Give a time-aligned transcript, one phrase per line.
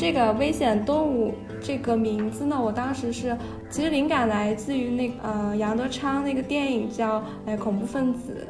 [0.00, 3.36] 这个危险动物这个名字呢，我当时是
[3.68, 8.48] 其实灵感来自于那呃杨德昌那个电影叫哎恐怖分子。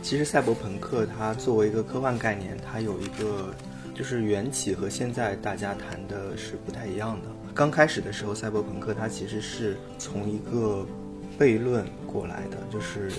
[0.00, 3.52] 其实赛博朋克它作为一个科幻概念，它有一个
[3.92, 7.28] 就是缘起和现在大家谈的是不太一样的。
[7.52, 10.86] 刚开始的时候，赛博朋克它其实是从一个
[11.36, 13.10] 悖论过来的，就是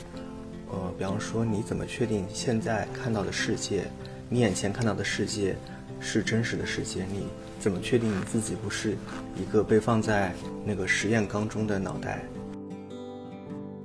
[0.71, 3.83] 呃，比方说你怎么确定现在看到的世界，
[4.29, 5.57] 你眼前看到的世界
[5.99, 7.03] 是真实的世界？
[7.05, 7.27] 你
[7.59, 8.97] 怎么确定你自己不是
[9.35, 10.33] 一个被放在
[10.65, 12.23] 那个实验缸中的脑袋？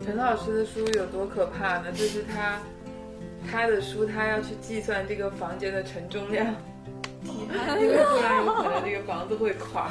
[0.05, 1.93] 陈老师的书有多可怕呢？
[1.93, 2.59] 就是他。
[3.53, 6.47] 他的书，他要去计算这个房间的承重量，
[7.23, 9.91] 因为不然有可能这个房子会垮。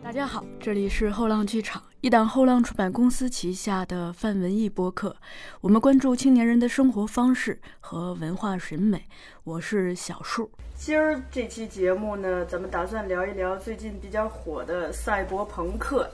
[0.00, 5.16] 大家好，这里是后浪剧场，一档后浪出版公司旗下的泛文艺播客。
[5.62, 9.02] 我们关注青年人的生活方式和文化审美。
[9.42, 10.50] 我是小树。
[10.76, 16.06] 今儿这期节目呢，咱们打算聊一聊最近比较火的赛博朋克。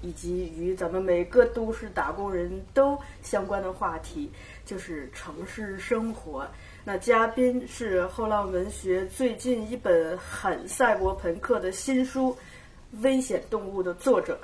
[0.00, 4.30] 以及与咱们每个都市打工人都相关的话题，
[4.64, 6.46] 就是城市生活。
[6.84, 12.34] 那嘉宾是后浪文学最近一本很赛博朋克的新书
[13.02, 14.40] 《危险动物》的作者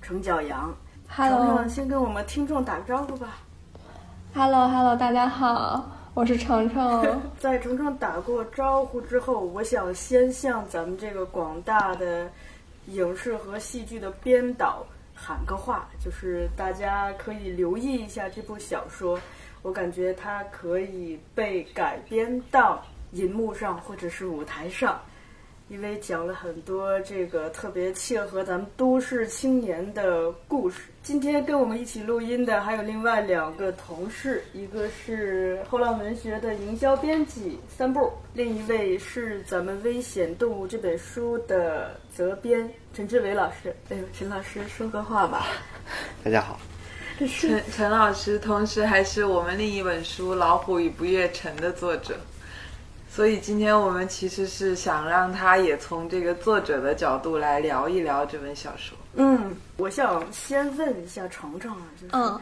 [0.00, 0.74] 程角阳。
[1.08, 3.38] Hello，先跟我们听众打个招呼吧。
[4.34, 7.20] Hello，Hello，大家好，我是程程。
[7.38, 12.28] 在程程打过招呼之后，我想先向咱们这个广大的。
[12.92, 14.82] 影视和戏剧的编导
[15.14, 19.20] 喊个话，就是大家可以留意一下这部小说，
[19.60, 22.82] 我感觉它可以被改编到
[23.12, 24.98] 银幕上或者是舞台上。
[25.70, 30.80] 因为讲了很多这个特别切合咱们都市青年的故事。
[31.02, 43.74] 今天跟我们一起录音的还有另外两个同事，一个是后浪文学的营销编辑三步，另一位是咱们《危险动物》这本书的责编陈志伟老师。
[43.90, 45.48] 哎呦，陈老师说个话吧。
[46.24, 46.58] 大家好。
[47.18, 52.16] 陈陈老师同时还是我们另一本书《老虎与不夜城》的作者。
[53.10, 58.96] 所以今天我们其实是想让他也从这个作者的角度来聊一聊这本小说。
[59.14, 62.34] 嗯，我想先问一下程程啊，就是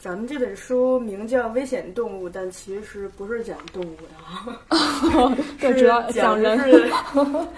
[0.00, 6.58] 咱们这本书名叫《危险动物》，但其实不是讲动物的啊， 是主要讲人。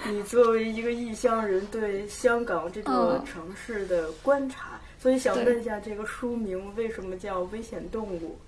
[0.09, 8.39] 你作为一个异乡人对香港这座城市的观察，所以想问一下，这个书名为什么叫《危险动物》？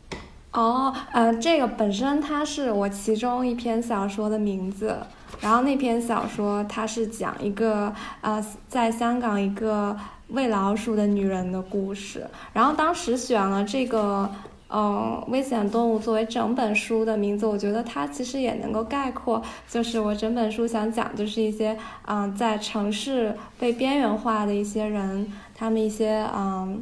[0.51, 4.97] 哦，呃，这个本身它是我其中一篇小说的名字，
[5.41, 9.95] 然后那篇小说它是讲一个呃，在香港一个
[10.29, 14.29] 喂老鼠的女人的故事，然后当时选了这个
[14.71, 21.77] 嗯危险动物作为整本书的名字，我觉得它其实也能够概括，就是我整本书想讲就是一些
[22.07, 26.81] 嗯在城市被边缘化的一些人，他们一些嗯。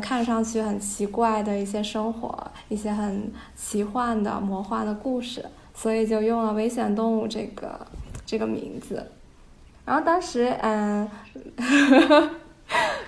[0.00, 5.44] 看上去很奇怪的一些生活，一些很奇幻的、魔幻的故事，
[5.74, 7.86] 所以就用了“危险动物”这个
[8.24, 9.10] 这个名字。
[9.84, 11.08] 然后当时，嗯，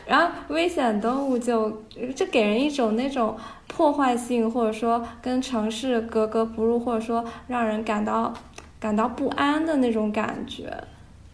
[0.06, 1.70] 然后“危险动物”就
[2.16, 3.36] 就给人一种那种
[3.68, 8.34] 破坏性，或者说跟城市格格不入，或者说让人感到
[8.80, 10.76] 感到不安的那种感觉，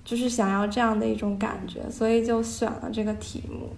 [0.05, 3.71] 就是想要这样的一种感觉，所以就选了这个题目。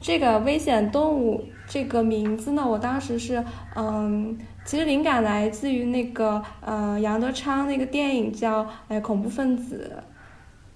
[0.00, 3.44] 这个危险动物这个名字呢，我当时是，
[3.76, 9.92] 嗯，其实灵感来自于那个，呃，杨德昌那个电影叫《哎恐怖分子》，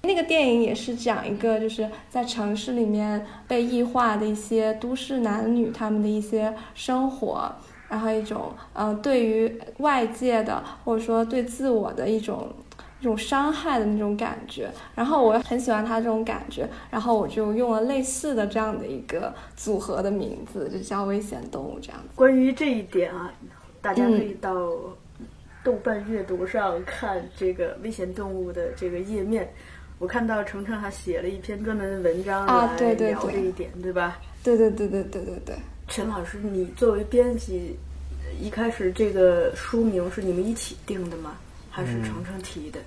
[0.06, 7.50] 那个电影也是讲一个就是在城市里面被异化的一些都市男女他们的一些生活，
[7.88, 12.48] 然后一种，呃，对于外界的或者说对自我的一种。
[13.04, 22.08] 这种伤害的那种感觉，然后我很喜欢他这种感觉，然后我就用了类似的这样的一个组合的名字，就叫危险动物这样子。
[22.14, 23.30] 关于这一点啊，
[23.82, 24.54] 大家可以到
[25.62, 29.52] 豆瓣阅读上看这个危险动物的这个页面。
[29.98, 32.54] 我看到程程还写了一篇专门的文章来
[32.94, 34.18] 聊这一点，对吧？
[34.42, 35.54] 对对对对对对对。
[35.88, 37.76] 陈老师，你作为编辑，
[38.40, 41.36] 一开始这个书名是你们一起定的吗？
[41.68, 42.80] 还是程程提的？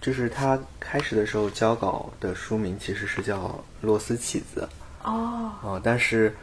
[0.00, 3.36] 就是他开始的时候交稿的书名其实是叫
[3.80, 4.68] 《螺丝起子》
[5.08, 6.34] 哦哦，但是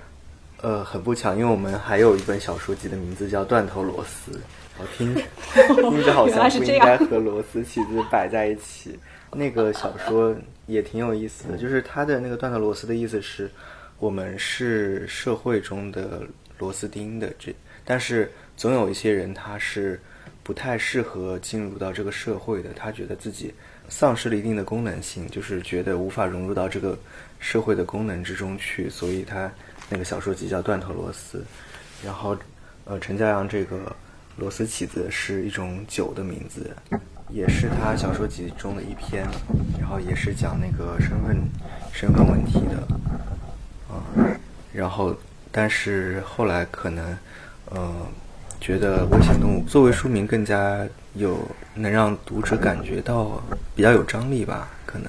[0.62, 4.32] 呃很不巧，因为我们还有一本小说集的名字叫《断头螺丝》，
[4.78, 9.00] 我听听着好像不应该和螺丝起子摆在一起。
[9.32, 10.34] 那个小说
[10.66, 13.52] 也挺有意思的，就是它的那个断头螺丝的意思是
[14.00, 16.22] 我们是社会中的
[16.58, 17.54] 螺丝钉的这，
[17.84, 20.00] 但是总有一些人他是
[20.46, 23.52] 不太适合进入到这个社会的，他觉得自己
[23.90, 26.96] 丧失了一定的功能性，就是觉得无法融入到这个
[27.40, 29.52] 社会的功能之中去，所以他
[29.90, 31.40] 那个小说集叫《断头螺丝》，
[32.06, 32.38] 然后
[32.84, 33.96] 呃，陈嘉阳这个
[34.38, 36.70] 螺丝起子是一种酒的名字，
[37.30, 39.28] 也是他小说集中的一篇，
[39.80, 41.36] 然后也是讲那个身份
[41.92, 42.78] 身份问题的，
[43.90, 44.06] 啊，
[44.72, 45.18] 然后
[45.52, 47.18] 但是后来可能
[47.72, 48.08] 呃。
[48.66, 50.84] 觉得危险动物作为书名更加
[51.14, 51.38] 有
[51.76, 53.40] 能让读者感觉到
[53.76, 55.08] 比较有张力吧，可能。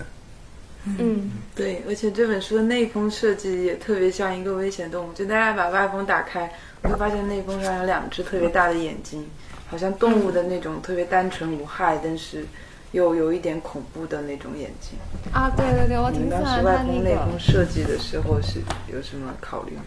[0.98, 9.26] 嗯，对，而且这本书的内封设计也特别像一个危险动物，就大家把外封打开，会发现内封上有两只特别大的眼睛，
[9.70, 12.44] 好像动物的那种特别单纯无害，但是
[12.92, 14.98] 又有一点恐怖的那种眼睛。
[15.32, 16.68] 啊，对对对，我挺喜欢它那个。
[16.68, 18.60] 外封内封设计的时候是
[18.92, 19.82] 有什么考虑吗？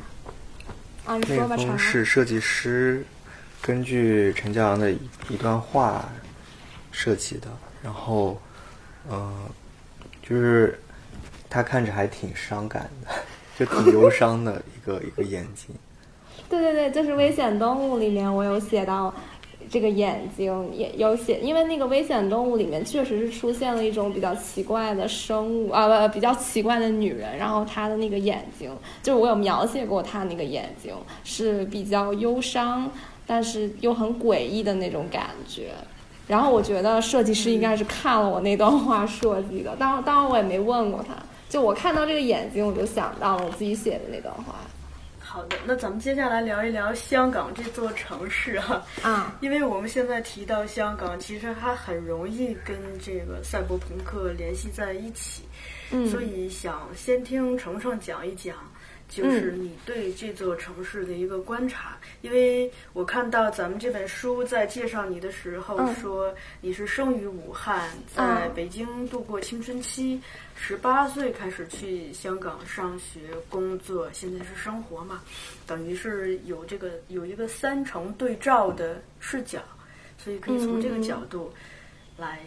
[1.06, 3.06] 啊，你说吧，内封是设计师。
[3.62, 4.98] 根据陈嘉阳的一
[5.30, 6.10] 一段话
[6.92, 7.48] 设计的，
[7.84, 8.38] 然后，
[9.10, 9.32] 呃，
[10.24, 10.80] 就是
[11.50, 13.12] 他看着还挺伤感的，
[13.58, 15.76] 就挺忧伤的一个一个眼睛。
[16.50, 19.14] 对对对，就是《危险动物》里面我有写到
[19.70, 32.90] 这个眼睛，也有写，因为那个《危险动物》里面确实是出现了一种比较奇怪的生物啊，不，比较奇怪的女人，然后她的那个眼睛，就是我有描写过她那个眼睛是比较忧伤。
[33.32, 35.70] 但是又很诡异的那种感觉，
[36.28, 41.14] 然后我觉得设计师应该是看了我那段话设计的，当当然我也没问过他，
[41.48, 44.56] 就我看到这个眼睛，我就想到了我自己写的那段话。
[45.20, 55.44] 好的，那咱们接下来聊一聊香港这座城市哈，啊，因为我们现在提到香港，其实它很容易跟这个赛博朋克联系在一起，
[55.92, 58.56] 嗯，所以想先听程程讲一讲。
[59.10, 70.22] 就是你对这座城市的一个观察，因为我看到咱们这本书在介绍你的时候说你是生于武汉，在北京度过青春期，
[70.56, 73.20] 十八岁开始去香港上学、
[73.50, 75.22] 工作，现在是生活嘛，
[75.66, 79.60] 等于是有这个有一个三重对照的视角，
[80.18, 81.52] 所以可以从这个角度
[82.16, 82.40] 来。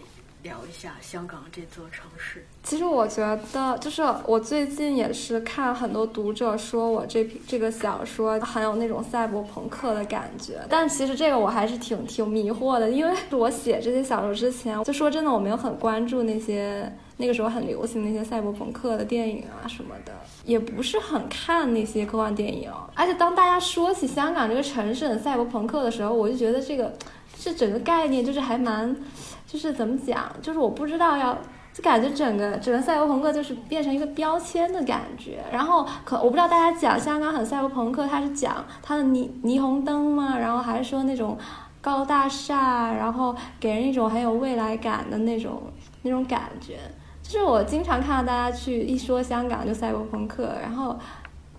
[0.43, 2.45] 聊一下香港这座城市。
[2.63, 3.21] 其实我觉
[3.53, 20.13] 得，就是我最近也是看很多读者说我这篇这个小说很有那种赛博朋克的感觉，但其实这个我还是挺挺迷惑的，因为 我写这些小说之前，就说真的我没有很关注那些那个时候很流行那些赛博朋克的电影啊什么的，
[20.45, 22.71] 也不是很看那些科幻电影。
[22.95, 26.93] 而且当大家说起香港这个城市很赛博朋克的时候，我就觉得这个
[27.37, 28.97] 这整个概念就是还蛮。
[29.45, 31.37] 就是怎么讲，就是我不知道要，
[31.73, 35.43] 就感觉整个整个赛博朋克就是变成一个标签的感觉。
[35.51, 40.37] 然后可我不知道大家讲香港很赛博朋克，他是讲他的霓霓虹灯吗？
[40.39, 41.39] 然后还是说那种
[41.81, 45.63] 高大厦，然后给人一种很有未来感的那种
[46.03, 46.79] 那种感觉。
[47.23, 50.99] 就是我经常看到大家去一说香港就赛博朋克，然后。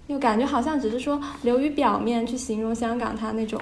[0.07, 3.59] 就感觉好像只是说流于表面去形容香港它那种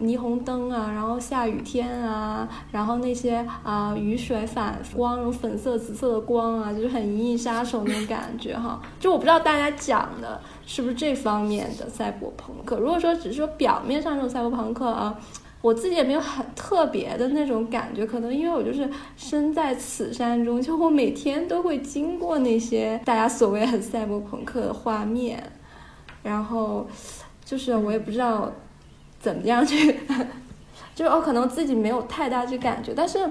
[0.00, 8.82] 霓虹灯啊，然后下雨天啊，然后那些啊雨水反光，那种粉色、紫色的光啊，就是很银翼杀手那种感觉哈。
[8.98, 12.76] 就我不知道大家讲的是不是这方面的赛博朋克。
[12.78, 15.16] 如果说只是说表面上这种赛博朋克啊，
[15.62, 18.04] 我自己也没有很特别的那种感觉。
[18.04, 25.40] 可能因为我就是身在此山中，就我每天都会经过那些大家所谓很赛博朋克的画面。
[26.24, 26.84] 然后，
[27.44, 28.50] 就是我也不知道
[29.20, 30.00] 怎么样去，
[30.96, 33.30] 就是我可能自己没有太大这感觉，但是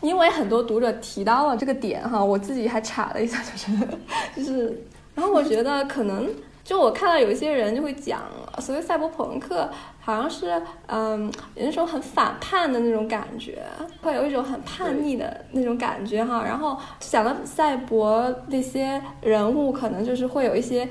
[0.00, 3.88] 因为很多读者提到了这个点哈，我自己还查了一下，就是
[4.34, 6.28] 就是，然后我觉得可能
[6.64, 8.20] 就我看到有一些人就会讲，
[8.58, 13.62] 所谓赛博朋克好像是嗯有那种很反叛的那种感觉，
[14.02, 20.88] 会有一种很叛逆的那种感觉哈，然后讲到赛博那些人物，可能就是会有一些。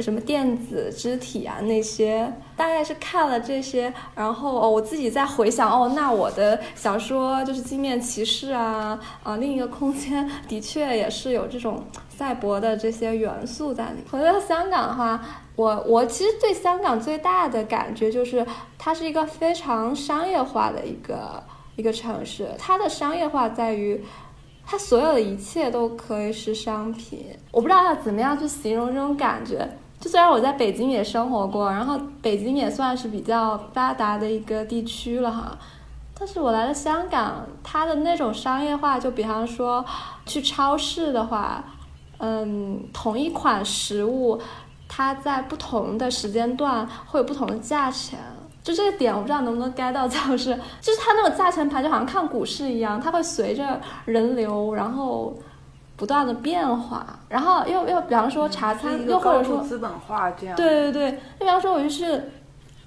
[0.00, 14.04] 什么电子肢体啊那些，大概是看了这些，然后哦，我自己在回想哦，那我的小说就是《镜面骑士》啊，啊，另一个空间的确也是有这种赛博的这些元素在里。
[14.10, 15.20] 回到香港的话，
[15.56, 18.46] 我我其实对香港最大的感觉就是，
[18.78, 21.42] 它是一个非常商业化的一个
[21.74, 22.50] 一个城市。
[22.58, 24.04] 它的商业化在于，
[24.70, 27.24] 它所有的一切都可以是商品。
[27.50, 29.66] 我不知道要怎么样去形容这种感觉。
[29.98, 35.58] 就虽然我在北京也生活过，然后北京也算是比较发达的一个地区了哈，
[36.18, 39.82] 但是我来了香港，它的那种商业化，就比方说
[40.26, 41.64] 去超市的话，
[42.18, 44.38] 嗯，同一款食物，
[44.86, 48.18] 它在不同的时间段会有不同的价钱。
[48.68, 55.34] 就这个点，我不知道能不能 get 到，就是就是它那个价钱牌就好像看股市一样，它会随着人流，然后
[55.96, 57.18] 不断的变化。
[57.30, 60.54] 然后又又比方说茶餐，又或者说资本化这样。
[60.54, 62.04] 对对对，就比方说我就去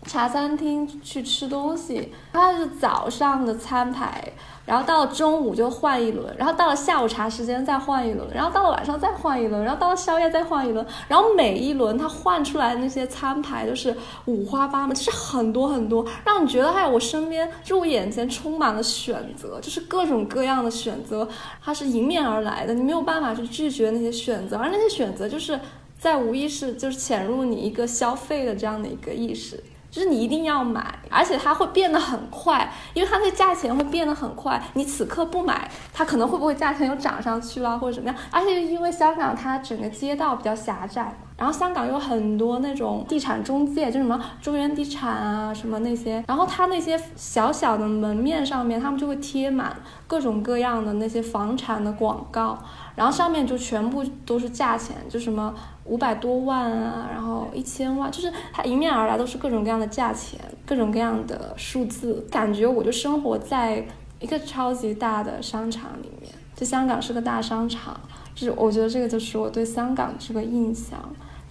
[0.06, 4.34] 茶餐厅去吃东西，它是早上的餐牌。
[4.64, 13.94] 然后到了中午就换一轮，然后到了下午茶时间再换一轮，然后到了晚上再换一轮，然后到了宵夜再换一轮，然后每一轮它换出来的那些餐牌都是
[14.26, 21.28] 五花八门，就是很多很多，让你觉得哎，我身边就我眼前充满了选择，就是各种各样的选择，
[21.62, 25.60] 它是迎面而来的，你没有办法去拒绝那些选择，而那些选择就是
[25.98, 29.62] 在无意识就是潜入你一个消费的这样的一个意识。
[29.92, 34.60] 就是你一定要买，而且它会变得很快，因为它那个价钱会变得很快。
[34.74, 38.18] 你此刻不买，它可能会不会价钱又涨上去了，或者怎么样？
[38.32, 49.76] 而且因为香港它整个街道比较狭窄，然后香港有很多那种地产中介，就什么中原地产啊什么那些，然后它那些小小的门面上面，他们就会贴满
[50.08, 52.58] 各种各样的那些房产的广告。
[52.94, 55.54] 然后上面就全部都是价钱，就什么
[55.92, 63.86] 五百多万啊，然后一千万，就是它迎面而来都是各种各样的价钱，各种各样的数字，感觉我就生活在
[64.22, 68.00] 一个超级大的商场里面，就香港是个大商场，
[68.34, 70.98] 就是我觉得这个就是我对香港这个印象，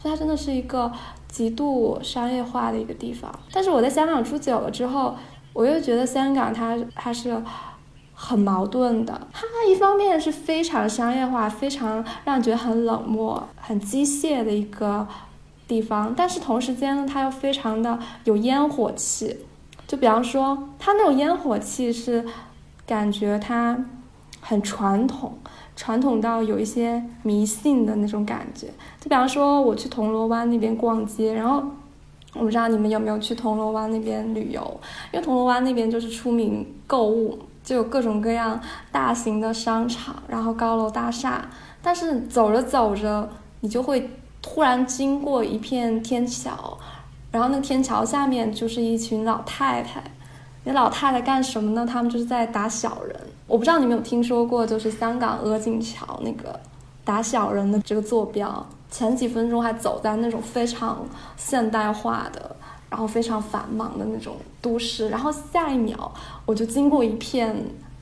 [0.03, 0.91] 就它真的是一个
[1.29, 3.31] 极度商业化的一个地方。
[3.53, 5.15] 但是我在香港住久了之后，
[5.53, 7.37] 我又觉得香港它它是。
[8.23, 15.09] 很矛盾的，它一方面是非常商业化、非常让你觉得很冷漠、很机械的一个
[15.67, 19.35] 地方，但是同时间呢，它又非常的有烟火气。
[19.89, 22.23] 就比方说，它那种烟火气是
[22.87, 23.87] 感觉它
[24.43, 25.33] 很传统，
[25.75, 28.67] 传统到有一些迷信的那种感觉。
[29.01, 31.63] 就比方说，我去铜锣湾那边逛街，然后
[32.35, 37.39] 我不知道你们有没有去铜锣湾那边旅游，因为铜锣湾那边就是出名购物。
[37.71, 38.61] 就有各种各样
[38.91, 41.49] 大型的商场，然后高楼大厦，
[41.81, 44.11] 但是走着走着，你就会
[44.43, 46.77] 突然经过一片天桥，
[47.31, 50.03] 然后那天桥下面就是一群老太太。
[50.65, 51.87] 那老太太干什么呢？
[51.87, 53.17] 他们就是在打小人。
[53.47, 56.59] 我不知道你们有听说过，就是香港鹅颈桥那个
[57.05, 58.67] 打小人的这个坐标。
[58.91, 62.57] 前几分钟还走在那种非常现代化的。
[62.91, 66.13] 然后非常繁忙的那种都市，然后下一秒
[66.45, 67.57] 我就经过一片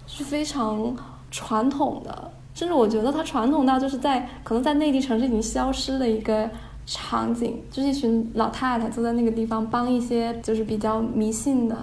[0.07, 0.97] 是非常
[1.31, 6.49] 传统的，甚至我觉得它传统到就是在可能在内地城市已经消失的一个
[6.87, 11.77] 场景，就是一群老太太坐在那个地方帮一些就是比较迷信的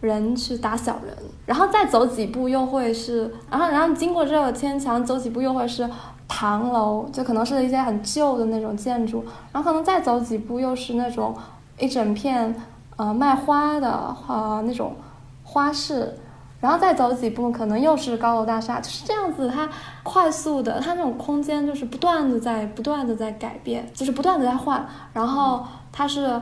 [0.00, 5.86] 人去打小人，然后再走几步又会是，然后然后经过这个天桥走几步又会是
[6.26, 9.22] 唐楼，就可能是一些很旧的那种建筑，
[9.52, 11.36] 然后可能再走几步又是那种。
[11.78, 12.54] 一整片，
[12.96, 14.96] 呃，卖花的，呃，那种
[15.44, 16.18] 花市，
[16.60, 19.48] 然后再走几步，可能又是高楼大厦，就是这样子。
[19.48, 19.68] 它
[20.02, 24.86] 快速的，它那种空间就是不断的在不断的在改变，就是不断的在换。
[25.12, 26.40] 然后它是，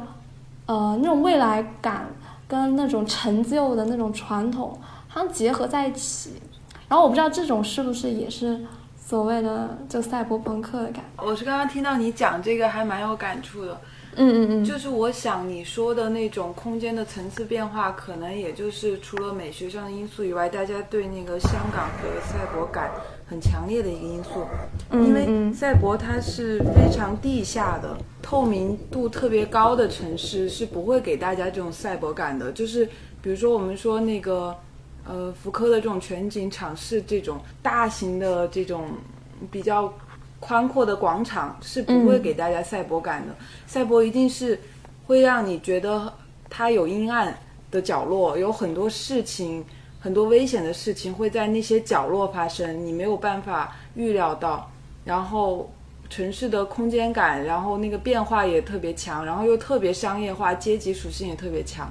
[0.66, 2.06] 呃，那种未来感
[2.46, 6.40] 跟那种陈旧的那种传统，它结合在一起。
[6.88, 8.64] 然后我不知道这种是不是也是
[8.96, 11.24] 所谓的就赛博朋克的感觉。
[11.24, 13.76] 我是刚刚听到你讲这个，还蛮有感触的。
[14.16, 22.90] 嗯嗯嗯，就是我想你说的那种空间的层次变化，可能也就是除了美学上的因素以外，大家对那个香港和赛博感
[23.26, 24.46] 很强烈的一个因素。
[24.92, 32.52] 因为赛博它是非常地下的、透明度特别高的城市，是不会给大家这种赛博感的。
[32.52, 32.86] 就是
[33.20, 34.56] 比如说我们说那个
[35.06, 38.88] 呃福柯的这种全景场是这种大型的这种
[39.50, 39.92] 比较。
[40.46, 43.34] 宽阔的广场是不会给大家赛博感的，
[43.66, 44.60] 赛博一定是
[45.06, 46.12] 会让你觉得
[46.50, 47.34] 它有阴暗
[47.70, 49.64] 的角落，有很多事情、
[49.98, 54.70] 很多危险的事情会在那些角落发生，你没有办法预料到。
[55.06, 55.72] 然后
[56.10, 61.90] 城市的空间感，然后那个变化也特别强，然后又特别商业化，阶级属性也特别强。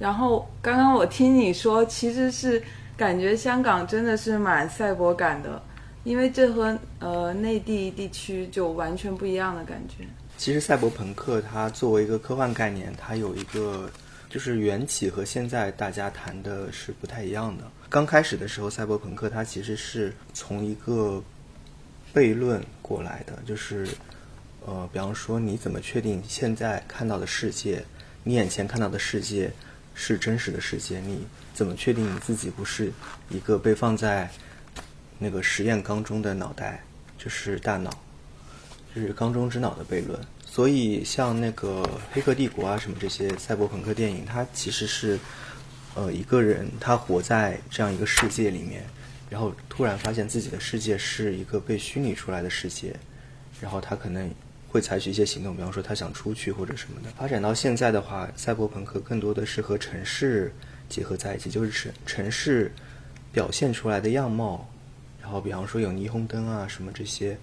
[0.00, 2.60] 然后刚刚我听你说，其实是
[2.96, 5.62] 感觉香港真的是蛮赛博感的。
[6.08, 10.06] 因为这和呃内地地区就完全不一样的感觉。
[10.38, 13.90] 其实赛博朋克它作为一个科幻概念，它有一个
[14.30, 17.64] 就是缘起和现在大家谈的是不太一样的。
[17.90, 21.22] 刚开始的时候，赛博朋克它其实是从一个
[22.14, 23.86] 悖论过来的，就是
[24.64, 27.84] 呃，比方说你怎么确定现在看到的世界，
[28.24, 29.52] 你眼前看到的世界
[29.92, 31.00] 是真实的世界？
[31.00, 32.90] 你怎么确定你自己不是
[33.28, 34.30] 一个被放在？
[35.18, 36.82] 那个实验缸中的脑袋
[37.16, 37.90] 就是大脑，
[38.94, 40.18] 就是缸中之脑的悖论。
[40.44, 41.82] 所以像那个
[42.12, 45.18] 《黑客帝国》啊什么这些赛博朋克电影，它其实是
[45.94, 48.82] 呃一个人他活在这样一个世界里面，
[49.28, 52.94] 然后突然发现自己的世界是一个被虚拟出来的世界，
[53.60, 54.28] 然后他可能
[54.68, 57.10] 会采取一些行动，比方说他想出去或者什么的。
[57.16, 60.52] 发展到现在的话，赛博朋克更多的是和城市
[60.88, 62.72] 结合在一起，就是城城市
[63.32, 64.68] 表现出来的样貌，
[65.28, 67.36] 然后比方说有霓虹灯啊什么这些。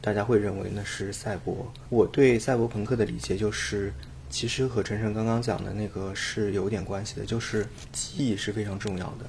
[0.00, 1.70] 大家会认为那是赛博。
[1.88, 3.92] 我对赛博朋克的理解就是，
[4.30, 9.26] 其实和晨晨刚刚讲的那个是有点关系的，就是记忆是非常重要的。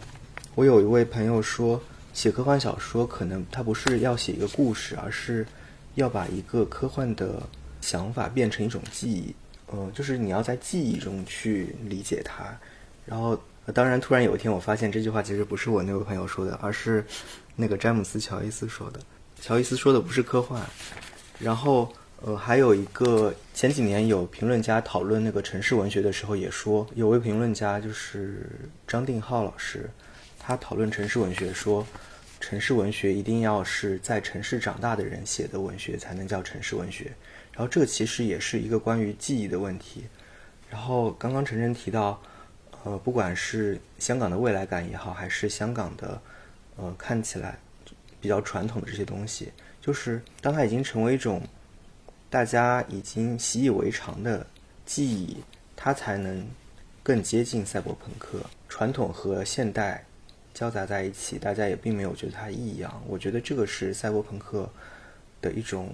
[0.56, 1.82] 我有一位朋友说，
[2.14, 5.46] 写科幻小说可能他不是要写一个故事，而是
[5.96, 7.42] 要把一个科幻的
[7.82, 9.36] 想法变成一种记忆。
[9.74, 12.46] 嗯，就是你要在记忆中去理解它。
[13.06, 13.38] 然后，
[13.74, 17.04] 当然，突然有一天我发现这句话其实不是我那位朋友说的，而是
[17.56, 19.00] 那个詹姆斯·乔伊斯说的。
[19.42, 20.62] 乔伊斯说的不是科幻，
[21.40, 21.92] 然后
[22.22, 28.50] 呃，还有一个前几年有评论家讨论那个城市文学的时候也说，有位评论家就是
[28.88, 29.90] 张定浩老师，
[30.40, 31.86] 他讨论城市文学说，
[32.40, 37.12] 城市文学一定要是在城市长大的人写的文学才能叫城市文学，
[37.52, 40.06] 然后这其实也是一个关于记忆的问题。
[40.70, 42.22] 然后刚刚晨晨提到，
[42.86, 46.20] 呃，不管是香港的未来感也好，还是香港的
[46.76, 47.58] 呃看起来。
[48.22, 49.52] 比较传统的这些东西，
[49.82, 51.42] 就是当它已经成为一种
[52.30, 54.48] 大家已经习以为常的
[54.86, 55.44] 记忆，
[55.76, 56.48] 它才能
[57.04, 58.40] 更接近赛博朋克。
[58.70, 60.06] 传统和现代
[60.54, 63.04] 交杂在一起，大家也并没有觉得它异样。
[63.10, 64.70] 我觉得这个是赛博朋克
[65.42, 65.94] 的一种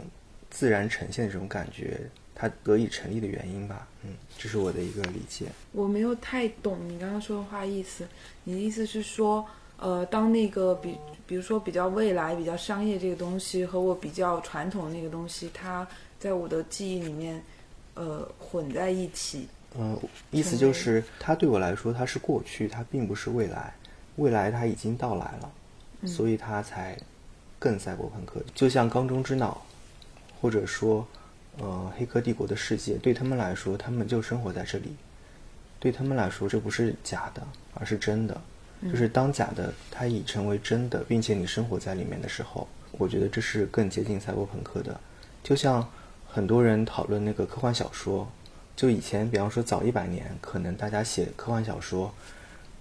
[0.51, 1.99] 自然呈现的这种感觉，
[2.35, 3.87] 它得以成立的原因吧。
[4.03, 5.47] 嗯，这是我的一个理解。
[5.71, 8.07] 我没有太懂你刚刚说的话意思，
[8.43, 9.43] 你的意思是说？
[9.79, 15.87] 呃，当那个比，比如说比较未来、比较商业这个东西和我比较传统的那个东西，它
[16.19, 17.41] 在我的记忆里面，
[17.93, 19.47] 呃，混在一起。
[19.77, 19.97] 嗯，
[20.31, 23.73] 意思就是它对我来说它是过去，它并不是未来，
[24.17, 25.51] 未来它已经到来了，
[26.07, 26.97] 所以它才
[27.57, 28.41] 更赛博朋克。
[28.53, 29.61] 就像《缸中之脑》，
[30.41, 31.07] 或者说
[31.57, 34.95] 呃《黑客帝国》的世界，对他们来说，他们就生活在这里，
[35.79, 38.41] 对他们来说，这不是假的，而是真的。
[38.83, 44.97] 就是当假的它已成为真的，并且你生活在里面的时候，我觉得这是更接近赛博朋克的。
[45.43, 45.85] 就像
[46.27, 48.31] 很多人讨论那个科幻小说，
[48.75, 52.13] 就以前比方说早一百年，可能大家写科幻小说，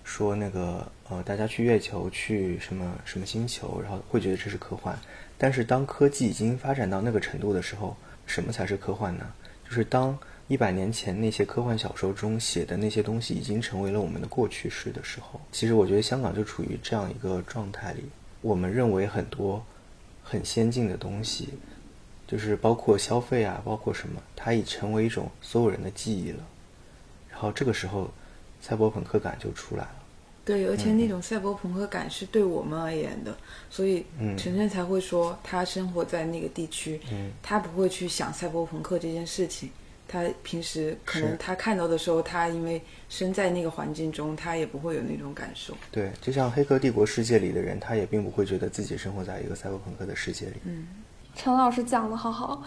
[0.05, 4.97] 说那个呃大家去月球去什么什么星球，然后会觉得这是科幻。
[5.37, 9.25] 但是当科技已经发展到那个程度的时候，什么才是科幻呢？
[9.65, 10.19] 就是当。
[10.49, 18.05] 一百年前那些科幻小说中写的那些东西已经成为了我们的过去式的时候，其实我觉得香港就处于这样一个状态里。
[18.41, 19.63] 我们认为很多
[20.23, 21.51] 很先进的东西，
[22.27, 26.43] 就是包括消费啊，包括什么，它已成为一种所有人的记忆了。
[27.31, 28.11] 然后这个时候，
[28.63, 29.95] 赛博朋克感就出来了。
[30.47, 33.37] 对，而且那种赛博朋克感是对我们而言的，
[33.69, 34.07] 所以
[34.39, 36.99] 晨晨才会说他生活在那个地区，
[37.43, 39.69] 他不会去想赛博朋克这件事情。
[40.11, 45.75] 他平时可能他看到的时候，他因为身在那个环境中，他也不会有那种感受。
[45.93, 50.55] 对，就像《黑客帝国》世界里的人，他也并不会觉得自己生活在一个赛博朋克的世界里。
[50.65, 50.89] 嗯，
[51.37, 52.65] 陈老师讲的好好。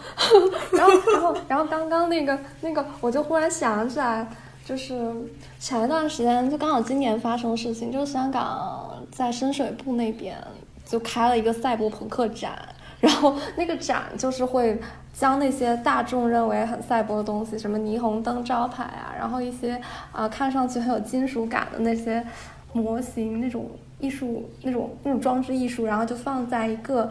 [0.72, 4.24] 然后，然后，然后刚刚那个那个，我就忽然想起来，
[4.64, 5.12] 就是
[5.58, 10.38] 前一段时间，就刚好今年发生的事情，就是香港在深水埗那边
[10.86, 12.56] 就开了一个赛博朋克展，
[13.00, 14.80] 然后那个展就是会。
[15.12, 22.24] 将那些大众认为很赛博的东西，什么霓虹灯招牌啊，然后一些啊看上去很有金属感的那些
[22.72, 23.70] 模型，那种
[24.00, 27.08] 艺术，那种那种装置艺术，然后就放在一个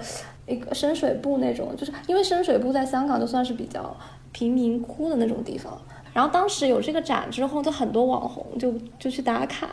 [0.48, 3.96] 一个深水埗那种，就是因为深水埗在香港就算是比较
[4.32, 5.80] 贫民窟的那种地方。
[6.12, 9.70] 然后当时有这个展之后，就很多网红就就去打卡，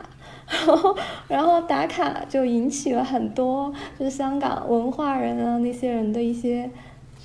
[0.47, 6.71] 然后然后打卡就引起了很多就是香港文化人啊那些人的一些。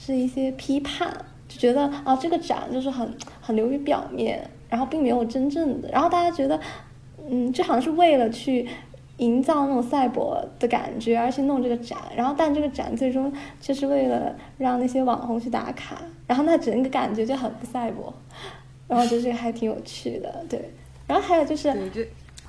[0.06, 1.10] 是一些批判，
[1.48, 5.90] 就觉得啊，这个展就是很很流于表面，然后并没有真正的。
[5.90, 6.60] 然后大家觉得，
[7.30, 8.68] 嗯，这好像是为了去
[9.18, 11.98] 营造那种赛博的感觉而去弄这个展。
[12.18, 18.14] 然后，但这个展最终就是为了让那些网红去打卡，然后那整个感觉就很不赛博。
[18.90, 20.70] 然后就是还挺有趣的，对。
[21.08, 21.74] 然后还有就是。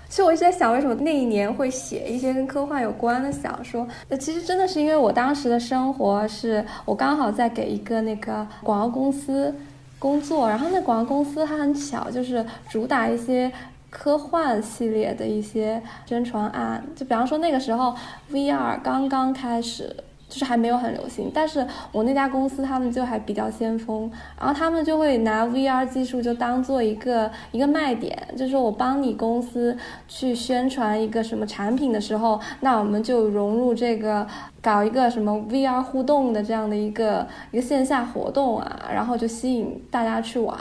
[0.09, 3.87] 其实我一直在想，为什么那一年会写一些跟科幻有关的小说？
[4.09, 9.55] 那其实真的是因为我当时的生活是我刚好在给一个那个广告公司
[9.99, 13.51] 工作，然后那广告公司它很巧，就是主打一些
[13.90, 16.85] 科幻系列的一些宣传案。
[16.95, 17.95] 就比方说那个时候
[18.31, 19.97] ，VR 刚刚开始。
[20.35, 21.31] 就是还没有很流行。
[21.33, 29.77] 但是我那家公司他们就还比较先锋，然后他们就会拿 VR 技术就当做一个一个卖点，就是我帮你公司
[30.09, 34.27] 去宣传一个什么产品的时候，那我们就融入这个。
[34.64, 40.59] 搞一个什么 VR 互动的这样的一个一个线下活动啊，然后就吸引大家去玩，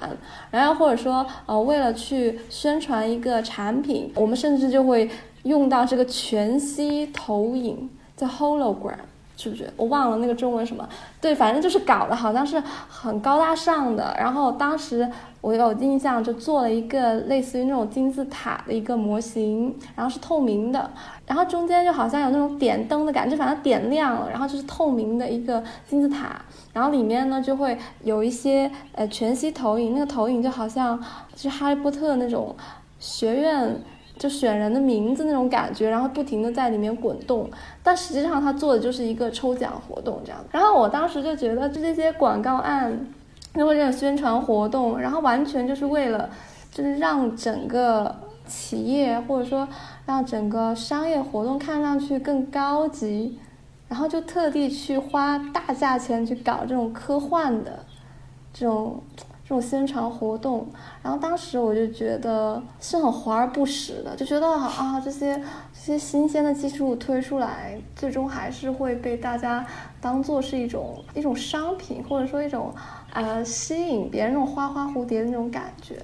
[0.51, 5.09] 然后或者说呃为了去宣传一个产品，我们甚至就会
[5.43, 8.97] 用到这个全息投影，叫 hologram。
[9.43, 9.69] 是不是？
[9.75, 10.87] 我忘了那个中文什么？
[11.19, 14.15] 对，反正就是搞的好像是很高大上的。
[14.17, 15.09] 然后当时
[15.41, 20.89] 我有印象，就做了一个类似于那种金字塔的一个模型，然后是透明的，
[21.27, 30.97] 然后中间就好像有那种点灯的感觉，反正点亮了，然后就是透明的一个金字塔，然后里面呢就会有一些呃全息投影，那个投影就好像
[31.35, 32.55] 是哈利波特那种
[32.99, 33.75] 学院。
[34.23, 37.49] 就选人的名字那种感觉，然后不停的在里面滚动，
[37.83, 40.39] 但实际上他做的就是一个抽奖活动这样。
[40.49, 43.05] 然后我当时就觉得，就这些广告案，
[43.53, 46.29] 因为这种宣传活动，然后完全就是为了，
[46.71, 48.15] 就是让整个
[48.47, 49.67] 企业或者说
[50.05, 53.37] 让整个商业活动看上去更高级，
[53.89, 57.83] 然后就特地去花大价钱去搞这种科幻的
[58.53, 59.03] 这种。
[59.43, 60.65] 这种宣传活动，
[61.01, 69.65] 然后当时我就觉得是很华而不实的，就觉得啊，这些这些新鲜的技术推出来，最终还是会被大家
[69.99, 72.73] 当做是一种一种商品，或者说一种
[73.11, 76.01] 呃吸引别人那种花花蝴蝶的那种感觉，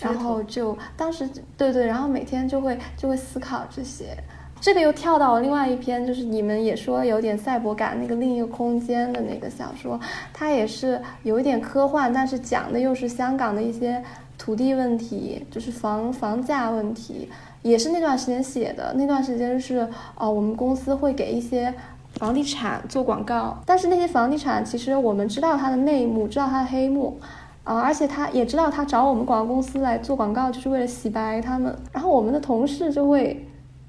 [0.00, 4.16] 然后就当时对对，然后每天就会就会思考这些。
[4.64, 10.00] 这个又跳到了另外一篇，就是你们也说有点赛博感那个另一个空间的那个小说，
[10.32, 14.02] 它也是有一点科幻，但是讲的又是香港的一些
[14.38, 17.28] 土地问题，就是房房价问题，
[17.60, 18.94] 也是那段时间写的。
[18.94, 21.74] 那段时间是哦，我们公司会给一些
[22.14, 27.20] 房地产做广告，但是那些房地产其实我们知道它的内幕，知道它的黑幕，
[27.64, 33.46] 啊，而且他也知道他找我们广告公司来做广告就是为了洗白他们，然后我们的同事就会。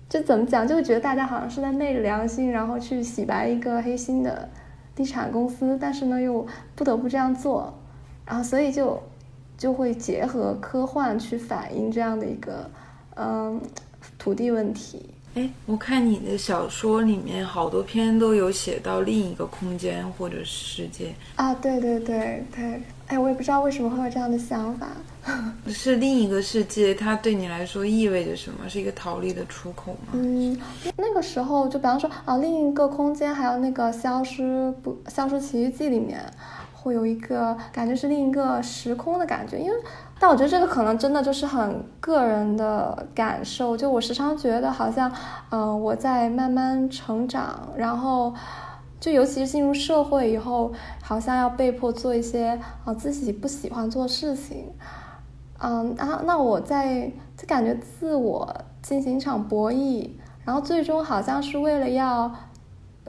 [0.08, 4.48] 就怎么讲，就会觉得大家好像是在昧着良心，然后去洗白一个黑心的
[4.96, 7.74] 地产公司，但是呢又不得不这样做，
[8.26, 9.02] 然后所以就
[9.58, 12.70] 就会结合科幻去反映这样的一个
[13.16, 13.60] 嗯
[14.18, 15.10] 土地问题。
[15.34, 24.88] 哎，我看你的小说里面好多篇都有写到另一个空间或者世界啊，对对对对，哎，我也不知道为什么会有这样的想法。
[25.68, 28.70] 是另一个世界，它对你来说意味着什么？
[28.70, 30.14] 是一个逃离的出口吗？
[30.14, 30.58] 嗯，
[30.98, 36.22] 那个时候就比方说啊，另一个空间，还有那个《消失不消失奇遇记》里面，
[36.74, 39.58] 会有一个感觉是另一个时空的感觉。
[39.58, 39.76] 因为，
[40.20, 43.76] 但我觉得这个可能真的就是很个人的感受。
[43.76, 45.12] 就我时常觉得，好像
[45.50, 48.32] 嗯，我在慢慢成长，然后
[49.00, 54.72] 就尤其是进入社会以后，好像要被迫做一些啊自己不喜欢做事情。
[55.60, 60.10] 嗯，然后那我在就感觉自我进行一场博弈，
[60.44, 62.34] 然后最终好像是为了要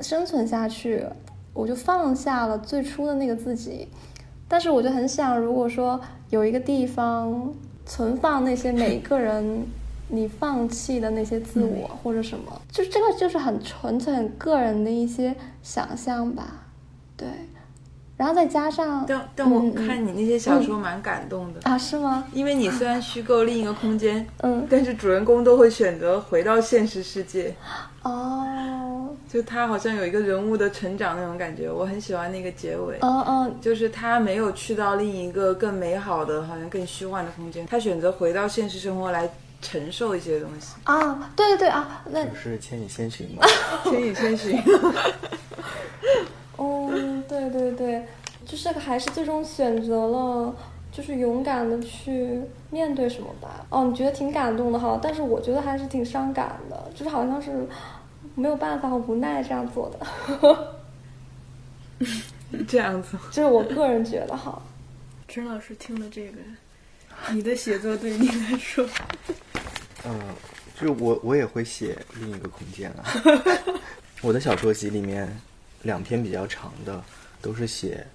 [0.00, 1.04] 生存下去，
[1.52, 3.88] 我就放下了最初的那个自己。
[4.48, 7.52] 但是我就很想，如果说有一个地方
[7.84, 9.66] 存放那些每个人
[10.08, 16.62] 你放弃的那些自我或者什么，就这个就是很纯粹、很个人的一些想象吧，
[17.16, 17.26] 对。
[18.16, 22.24] 然后再加上，但但我看你那些小说蛮感动的啊，是吗？
[22.32, 27.54] 因为你虽然虚构另一个空间，嗯，但是主人公都会选择回到现实世界。
[28.02, 32.96] 哦，就他好像有一个人物的成长那种感觉，我很喜欢那个结尾。
[33.02, 39.28] 嗯嗯，就是他没有去到另一个更美好的、好像更虚幻的空间，他选择回到现实生活来
[39.60, 40.74] 承受一些东西。
[40.84, 43.46] 啊，对对对啊，那是《千与千寻》吗？
[43.90, 44.56] 《千与千寻》。
[46.56, 46.90] 哦，
[47.28, 48.06] 对对对，
[48.46, 50.54] 就这个还是最终选择了，
[50.90, 52.40] 就是勇敢的去
[52.70, 53.66] 面对什么吧。
[53.68, 57.68] 哦，你觉得挺感动的哈，但是我觉得还是挺伤感的，就是好像是
[58.34, 60.76] 没有办法和无奈这样做的。
[62.66, 64.62] 这样子， 这是我个人觉得哈。
[65.28, 66.38] 陈老师听了这个，
[67.32, 68.86] 你的写作对你来说，
[70.06, 70.18] 嗯，
[70.80, 73.04] 就是我我也会写另一个空间啊。
[74.22, 75.28] 我的小说集里面。
[75.86, 77.02] 两篇比较长的，
[77.40, 78.06] 都是写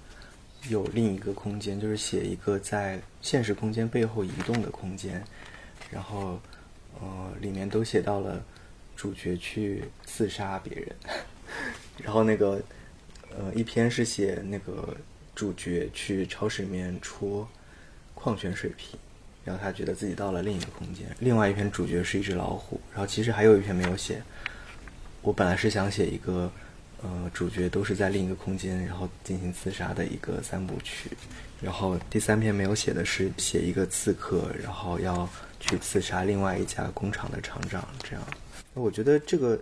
[0.68, 5.24] 有另一个空间，就是写一个在现实空间背后移动的空间。
[5.90, 6.40] 然后，
[7.00, 8.40] 呃，里面都写到了
[8.94, 10.94] 主角去刺杀别人。
[12.04, 12.62] 然后那个，
[13.36, 14.96] 呃，一篇是写那个
[15.34, 17.48] 主角去超市里面戳
[18.14, 18.98] 矿泉水瓶，
[19.44, 21.06] 然后他觉得自己到了另一个空间。
[21.18, 22.80] 另外一篇主角是一只老虎。
[22.92, 24.22] 然后其实还有一篇没有写，
[25.22, 26.50] 我本来是想写一个。
[27.02, 31.10] 呃，主角都是在另一个空间，然后进行自杀的一个三部曲。
[31.60, 35.28] 然后第三篇没有写的是写一个刺客，然后要
[35.60, 38.24] 去刺杀另外一家工厂的厂长，这样。
[38.74, 39.60] 我觉得这个，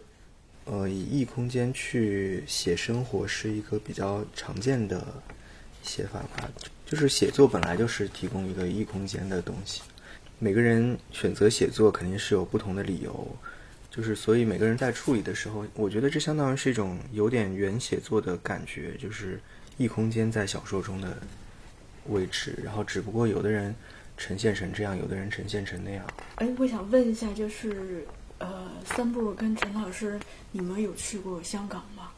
[0.67, 5.07] 呃，以异空间去写生活是一个比较常见的
[5.83, 6.51] 写法吧。
[6.87, 9.81] 就是写作本来就是提供一个异空间的东西，
[10.39, 13.37] 每个人选择写作肯定是有不同的理由。
[13.91, 19.41] 就是所以每个人在处理的时候，我觉得这相当于是一种有点原写作的感觉，就是
[19.79, 21.19] 异空间在小说中的
[22.07, 23.75] 位置，然后只不过有的人
[24.17, 26.07] 呈现成这样，有的人呈现成那样。
[26.37, 28.07] 哎，我想问一下，就是
[28.39, 30.21] 呃，三部跟陈老师，
[30.53, 32.11] 你们有去过香港吗？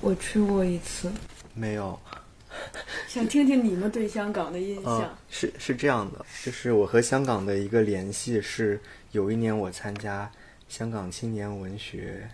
[0.00, 1.10] 我去过一次，
[1.52, 1.98] 没有。
[3.08, 5.18] 想听听你们对香港的印象。
[5.28, 10.30] 是是这样的，就是我和香港的一个联系是，有一年我参加。
[10.68, 12.28] 香港青年文学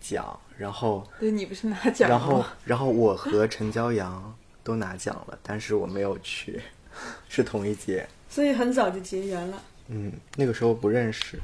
[0.00, 6.60] 奖，然后对你不是拿奖然后，然后我和陈骄阳都拿奖了，但是我没有去，
[7.28, 9.62] 是同一届，所以很早就结缘了。
[9.88, 11.38] 嗯，那个时候不认识。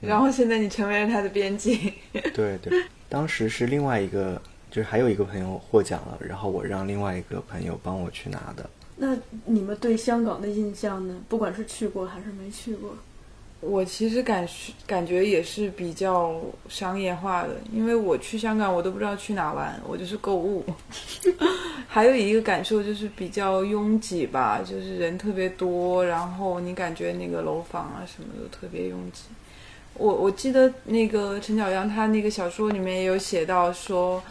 [0.00, 1.94] 然后现在你成为了他的编辑。
[2.34, 8.68] 对对，当时是另外一个，就是还有一个朋友获奖了，然后我让另外一个朋友帮我去拿的。
[8.96, 11.14] 那你们对香港的印象呢？
[11.28, 12.96] 不管是去过还是没去过。
[13.60, 14.48] 我其实感
[14.86, 20.64] 感觉也是比较商业化的，因为我去香港，我都不知道去哪玩，我就是购物。
[21.88, 29.22] 还有一个感受就是比较拥挤吧，就是人特别多，然后你感觉那个楼房啊什么的特别拥挤。
[29.94, 34.22] 我我记得那个陈小阳他那个小说里面也有写到说。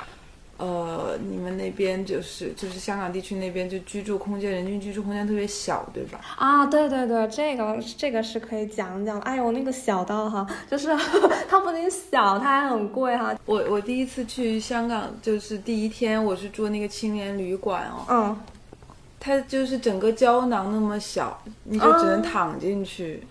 [0.57, 6.19] 呃，你们那边就是就是香港地区那边就居住空间，人均居住空间特别小，对吧？
[6.35, 9.19] 啊，对对对，这个这个是可以讲讲。
[9.19, 10.87] 哎呦，那个小到哈，就是
[11.47, 13.35] 它不仅小，它还很贵哈。
[13.45, 18.37] 我我第一次去香港，就是第一天我是住那个青年旅馆哦，嗯，
[19.19, 23.21] 它就是整个胶囊那么小，你就只能躺进去。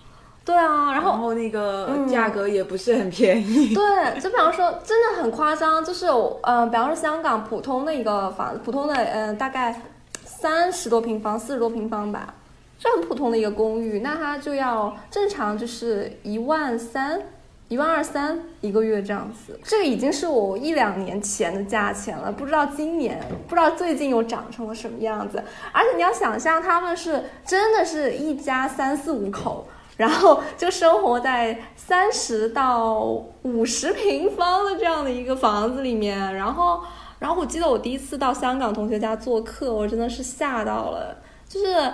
[0.47, 3.75] 对啊，然后然后那个价格也不是很便宜。
[3.75, 6.07] 对，就比方说，真的很夸张，就是
[6.43, 9.81] 嗯，比方说香港普通的一个房，普通的嗯，大概
[10.23, 12.33] 三十多平方、四十多平方吧，
[12.79, 17.21] 就很普通的一个公寓，那它就要正常就是一万三、
[17.67, 19.59] 一万二三一个月这样子。
[19.65, 25.43] 这个已经是我一两年前的价钱了，不知道今年，不知道最近又涨成了什么样子。
[25.73, 29.67] 而且你要想象，他们是真的是一家三四五口。
[29.97, 33.01] 然后就生活在三十到
[33.41, 36.81] 五十平方的这样的一个房子里面，然后，
[37.19, 41.17] 然后我记得我第一次到香港同学家做客，我真的是吓到了，
[41.49, 41.91] 就是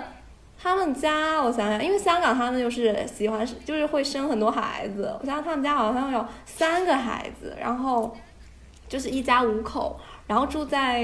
[0.61, 8.13] 他们家，我想想，因为香港他们就是喜欢，就是会生很多孩子，我想想他们家好像有三个孩子，然后
[8.89, 9.97] 就是一家五口。
[10.33, 10.99] 然后住在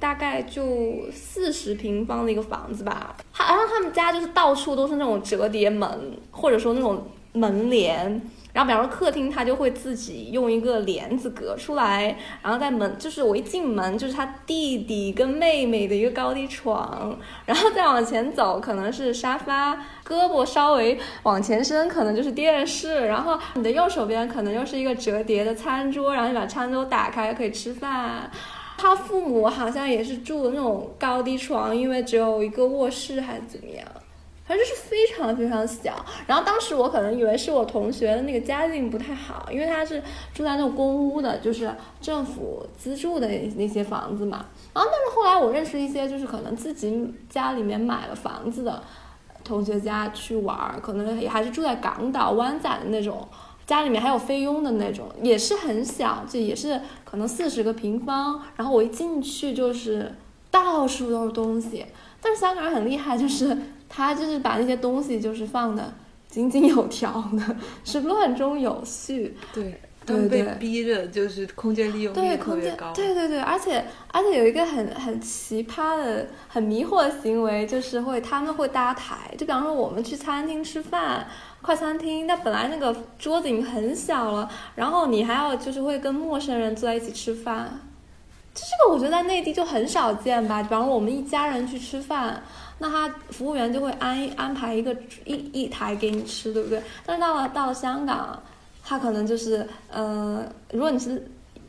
[0.00, 8.20] 大概就四十平方的一个房子吧，他然后他们家就是到处都是那种折叠门，或者说那种门帘。
[8.52, 19.74] 然后，比方说客厅，他就会自己用一个帘子隔出来，然后在门，就是我一进门就是他弟弟跟妹妹的一个高低床，然后再往前走可能是沙发，
[20.08, 28.30] 胳膊稍微往前伸可能就是电视，然后你的右手边可能又是一个折叠的餐桌，然后你把餐桌打开可以吃饭。
[28.76, 33.86] 他父母好像也是住的那种高低床，因为只有一个卧室还是怎么样。
[34.44, 35.92] 反正就是非常非常小，
[36.24, 40.00] 然后当时我可能以为是我同学的那个家境不太好，因为他是
[40.32, 41.68] 住在那种公屋的，就是
[42.00, 44.46] 政府资助的那些房子嘛。
[44.72, 48.80] 然后但是后来我认识一些就是可能自己家里面买了房子的
[49.42, 53.26] 同学家去玩，可能也还是住在港岛湾仔的那种，
[53.66, 58.42] 家里面还有菲佣的那种，也是很小，就也是可能四十个平方。
[58.56, 60.14] 然后我一进去就是
[60.50, 61.84] 到处都是东西，
[62.20, 63.56] 但是香港人很厉害，就是。
[63.88, 65.94] 他就是把那些东西就是放的
[66.28, 69.36] 井井有条的，是乱中有序。
[69.54, 72.92] 对，对对，被逼着就是空间利用率特别高。
[72.92, 79.32] 对对对，而且而且有一个很很奇葩的、很迷惑的行为，就是会他们会搭台。
[79.38, 81.28] 就比方说我们去餐厅吃饭，
[81.66, 87.68] 快餐厅，那本来那个桌子已经很小了，然后你还要就是会跟陌生人坐在一起吃饭，
[88.54, 90.62] 就这个我觉得在内地就很少见吧。
[90.62, 92.40] 比方说我们一家人去吃饭。
[92.78, 96.82] 那他服务员就会安安排一个一一台给你吃，对不对？
[97.06, 98.38] 但是到了到了香港，
[98.84, 101.26] 他可能就是，嗯，如果你是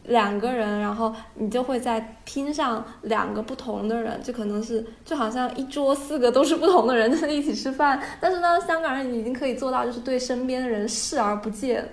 [0.07, 8.01] 两个人，然后你就会再拼上两个不同的人，就可能是就好像一桌四个都是不同的人在一起吃饭。
[8.19, 11.87] 但是呢，香港人已经可以做到，就是对身边的人视而不见。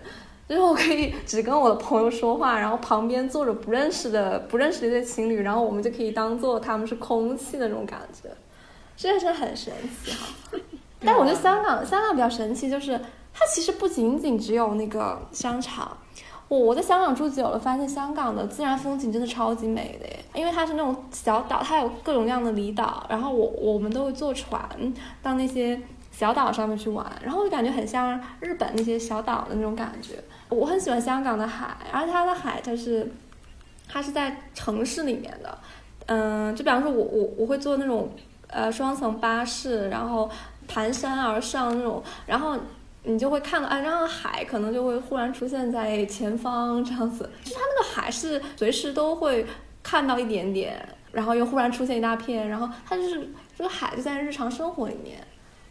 [0.46, 8.28] 就是我可以只跟我的朋友说话，然后旁边坐着不认识的不认识的一对情侣，然后我们就可以当做他们是空气的那种感觉，
[8.94, 9.72] 这个是很神
[10.04, 10.58] 奇哈。
[11.00, 13.00] 但我觉得香港香港比较神奇，就是
[13.32, 15.96] 它其实不仅仅只有那个商场。
[16.48, 24.60] 我我在香港住久了，发现香港的自然风景真的超级美的耶，因为它是那种小岛，它有各种各样的离岛，然后我我们都会坐船
[25.22, 25.80] 到那些
[26.12, 30.22] 小岛上面去玩，然后就感觉很像日本那些小岛的那种感觉。
[30.50, 33.10] 我很喜欢香港的海，而且它的海它是
[33.88, 35.58] 它是在城市里面的，
[36.06, 38.10] 嗯，就比方说我我我会坐那种
[38.48, 40.30] 呃双层巴士，然后
[40.68, 42.58] 盘山而上那种，然后。
[43.06, 49.46] 你就会看到，哎，然后海可能就会忽然出现在前方这样子，就是它那个海是随时都会
[49.82, 55.18] 看到一点点，然后又忽然出现一大片，然后它就是这个海就在日常生活里面，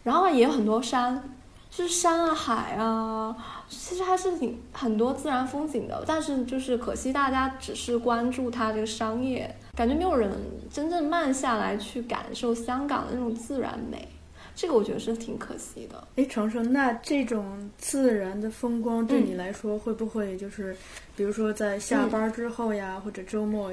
[0.04, 1.22] 然后也有很多山，
[1.70, 3.36] 就是山啊海啊，
[3.68, 10.30] 其实还是挺很多自然风景的，但是就是可惜大家只是关注它这个商业，感觉没有人
[10.70, 14.08] 真正慢下来去感受香港的那种自然美。
[14.56, 16.06] 这个我觉得是挺可惜的。
[16.16, 20.76] 哎，程程，那这种自然的风光对你来说，会不会就是，
[21.16, 23.72] 比如说在下班之后呀，或者周末，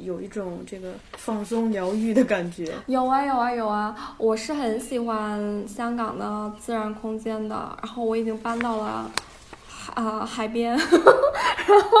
[0.00, 2.72] 有一种这个放松疗愈的感觉？
[2.86, 4.14] 有啊，有啊，有啊！
[4.16, 9.10] 我是很喜欢香港的自然空间的，然后我已经搬到了
[9.94, 11.98] 啊海边， 然后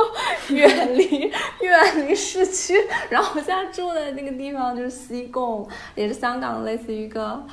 [0.48, 2.74] 远离远离市区，
[3.10, 7.44] 然后我现在住的那个地方就是西贡，也是香港类似于一个。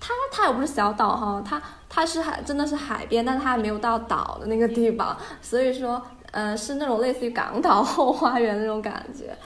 [0.00, 9.36] 它它又不是小岛哈，它它是海，真的是海边，但它还没有到岛的那个地方， 所以说，呃，是那种类似于港岛后花园那种感觉，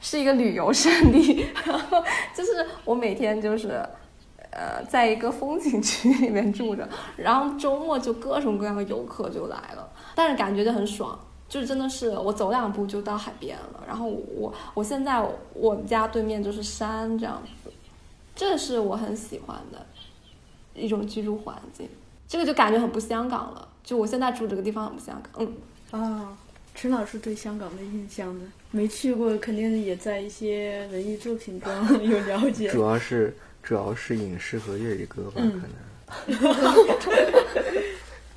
[0.00, 1.46] 是一个旅游胜地。
[1.66, 2.02] 然 后
[2.34, 3.84] 就是我每天就是，
[4.50, 13.82] 呃，在一个风景区里面住着，然后周末就各种各样的游客就来了，但是感觉就很爽，就是真的是我走两步就到海边了。
[13.86, 15.20] 然后我我现在
[15.52, 17.72] 我们家对面就是山这样子，
[18.36, 19.84] 这是我很喜欢的。
[20.76, 21.88] 一种居住环境，
[22.28, 23.68] 这个就感觉很不香港了。
[23.82, 25.32] 就我现在住这个地方很不香港。
[25.44, 25.54] 嗯
[26.02, 26.36] 啊，
[26.74, 28.44] 陈老师对香港的印象呢？
[28.72, 32.68] 没去过，肯定也在一些文艺作品中有了解。
[32.68, 35.70] 主要是主要是影视和粤语歌吧，可能。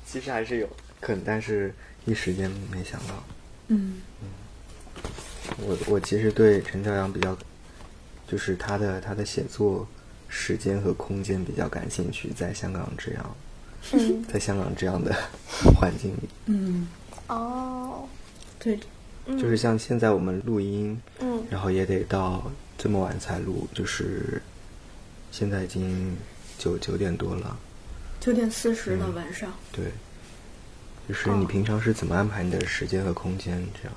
[0.06, 0.68] 其实还是有，
[1.00, 1.74] 可能，但是
[2.04, 3.24] 一时间没想到。
[3.68, 4.28] 嗯嗯，
[5.66, 7.36] 我我其实对陈朝阳比较，
[8.26, 9.86] 就是他的他的写作。
[10.30, 13.36] 时间和空间比较感兴趣，在香港这样，
[14.32, 15.12] 在香港这样的
[15.74, 16.86] 环境里，嗯，
[17.26, 18.08] 哦，
[18.60, 18.78] 对，
[19.26, 24.40] 就是像现在我们录音，嗯，然后也得到这么晚才录，就是
[25.32, 26.16] 现在已经
[26.58, 27.56] 九九点多了，
[28.20, 29.86] 九点四十了晚上，对，
[31.08, 33.60] 就是你平常是怎么安排你的时间和空间？
[33.74, 33.96] 这样，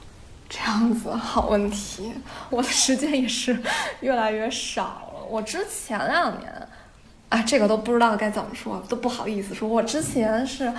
[0.50, 2.12] 这样子好问题，
[2.50, 3.62] 我的时间也是
[4.02, 5.12] 越来越少。
[5.34, 6.68] 我之前两年，
[7.30, 9.68] 啊，这个都不知道该怎么说，都不好意思说。
[9.68, 10.72] 我之前是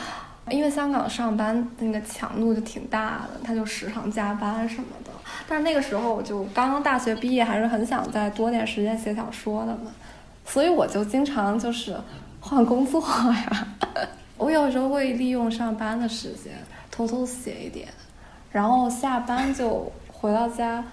[0.48, 5.10] 因为香港上班那个强度就挺大的，他就时常加班什么的。
[5.48, 9.90] 但是那个时候我就刚刚大学毕业，还是很想再多点时间写小说的嘛，
[10.46, 11.96] 所以我就经常就是
[12.38, 13.66] 换工作呀。
[14.38, 16.52] 我有时候会利用上班的时间
[16.92, 17.88] 偷偷写一点，
[18.52, 20.84] 然后下班就回到家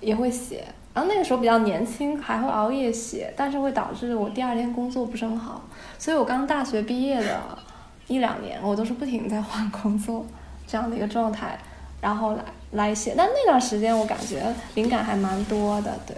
[0.00, 0.66] 也会写。
[0.94, 5.64] 然后那个时候比较年轻，还会熬夜写，但是会导致我第二天工作不是很好。
[5.98, 7.40] 所以我刚大学毕业的
[8.06, 10.24] 一两年，我都是不停在换工作
[10.68, 11.58] 这样的一个状态，
[12.00, 13.12] 然后来来写。
[13.16, 16.16] 但那段时间我感觉灵感还蛮多的，对。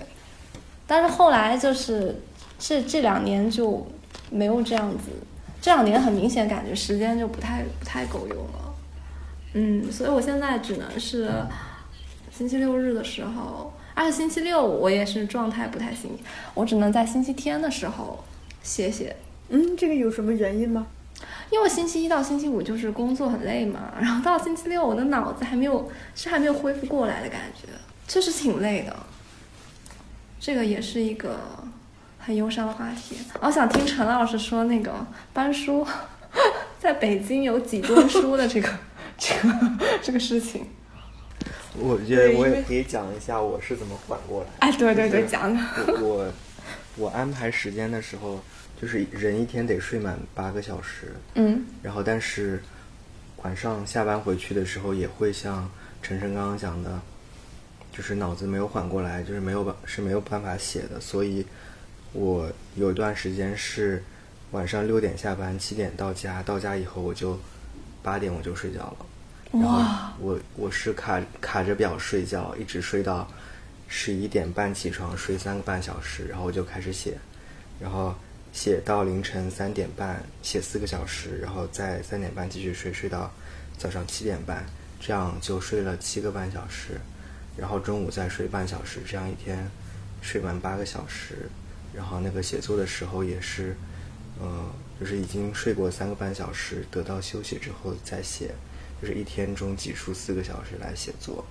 [0.86, 2.20] 但是后来就是
[2.58, 3.86] 这这两年就
[4.28, 5.10] 没有这样子，
[5.58, 8.74] 这两年很明显感觉时间就不太不太够用了。
[9.54, 11.32] 嗯，所以我现在只能是
[12.30, 13.72] 星期六日的时候。
[13.96, 16.10] 而且星期六我也是状态不太行，
[16.52, 18.22] 我只能在星期天的时候
[18.62, 19.16] 写写。
[19.48, 20.86] 嗯，这个有什么原因吗？
[21.50, 27.68] 因为星期一到星期五就是工作很累嘛，然后到星期六我的脑子还没有是还没有恢复过来的感觉，
[28.06, 28.94] 确实挺累的。
[30.38, 31.38] 这个也是一个
[32.18, 33.16] 很忧伤的话题。
[33.40, 34.92] 我想听陈老师说那个
[35.32, 35.86] 搬书，
[36.78, 38.68] 在北京有几吨书的这个
[39.16, 39.54] 这个
[40.02, 40.66] 这个事情。
[41.78, 44.48] 我觉得我也可以讲一下我是怎么缓过来。
[44.60, 45.66] 哎，对对对，讲讲。
[46.00, 46.32] 我
[46.96, 48.40] 我安排时间的时候，
[48.80, 51.14] 就是人一天得睡满八个小时。
[51.34, 51.64] 嗯。
[51.82, 52.62] 然后，但是
[53.42, 55.70] 晚上下班回去的时候，也会像
[56.02, 57.00] 晨晨刚刚讲的，
[57.92, 61.00] 就是脑子没有缓过来，就是没有办是没有办法写的。
[61.00, 61.44] 所以，
[62.12, 64.02] 我有一段时间是
[64.52, 67.38] 晚上六点下班，七点到家，到家以后我就
[68.02, 68.96] 八点我就睡觉了。
[69.52, 73.26] 哇，我我是卡卡着表睡觉，一直睡到
[73.86, 77.16] 十一点半起床，睡三个半小时，然后我就开始写，
[77.80, 78.14] 然后
[78.52, 83.32] 写到凌晨三点半，写四个小时，然后再三点半继续睡，睡到
[83.78, 84.66] 早上七点半，
[85.00, 87.00] 这样就睡了七个半小时，
[87.56, 89.70] 然后中午再睡半小时，这样一天
[90.20, 91.48] 睡满八个小时，
[91.94, 93.76] 然后那个写作的时候也是，
[94.40, 94.70] 呃，
[95.00, 98.50] 就是已经睡过三个半小时，得到休息之后再写。
[99.00, 101.44] 就是一天中挤出四个小时来写作，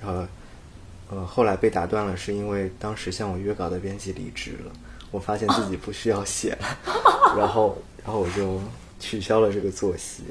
[0.00, 0.24] 然后，
[1.10, 4.72] 呃，后来被打断了，是因为当时向我约稿的编辑离职了，
[5.10, 6.78] 我发现自己不需要写了，
[7.38, 8.60] 然后，然后我就
[9.00, 10.24] 取消了这个作息。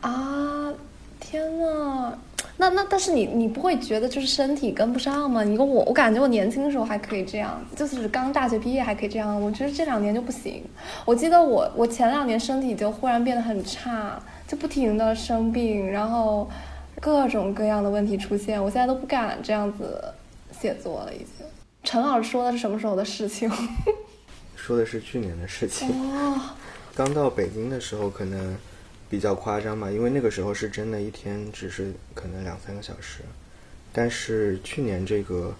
[0.00, 0.72] 啊，
[1.20, 2.12] 天呐，
[2.56, 5.44] 那那但是你你不会觉得就是身体跟不上吗？
[5.44, 10.64] 你跟我我感觉我年轻的时候还可以这样，就是刚大学毕业还可以这样，我觉得这两年就不行。
[11.04, 14.20] 我记得我我前两年身体就忽然变得很差。
[14.46, 16.48] 就不停的生病，然后
[17.00, 20.12] 各种各样的问题出现，我现在都不敢这样子
[20.52, 21.14] 写作了。
[21.14, 21.46] 已经，
[21.82, 23.50] 陈老师说的是什么时候的事情？
[24.54, 25.88] 说的是去年的事情。
[26.94, 28.56] 刚到北京的时候可能
[29.10, 33.20] 比较夸张吧，因为那个时候是真的一天只是可能两三个小时，
[33.92, 35.54] 但是去年这个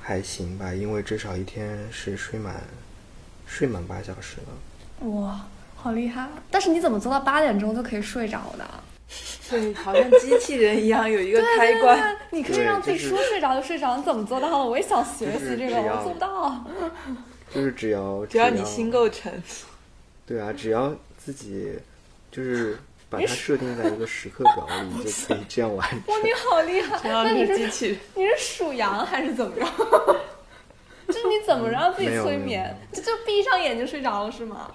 [0.00, 2.62] 还行吧，因为至少一天是睡满
[3.46, 5.08] 睡满八小时了。
[5.10, 5.46] 哇！
[5.84, 6.26] 好厉害！
[6.50, 8.64] 但是你怎么做到八点钟就可以睡着的？
[9.50, 13.94] 对，好像机器人一样有一个开关，你可以让自己说睡着就睡着。
[13.94, 14.56] 你怎么做到的？
[14.64, 16.64] 我也想学习这个，我做不到。
[17.54, 19.30] 就是只要只要你心够沉。
[20.26, 21.78] 对啊，只要自己
[22.32, 22.78] 就是
[23.10, 25.98] 把它设定在一个时刻表里，就可以这样完成。
[26.06, 26.98] 哇，你好厉害！
[27.04, 27.98] 那你是机器？
[28.14, 29.66] 你是属羊还是怎么着？
[31.08, 32.74] 就是你怎么让自己催眠？
[32.90, 34.72] 就就闭上眼睛睡着了是吗？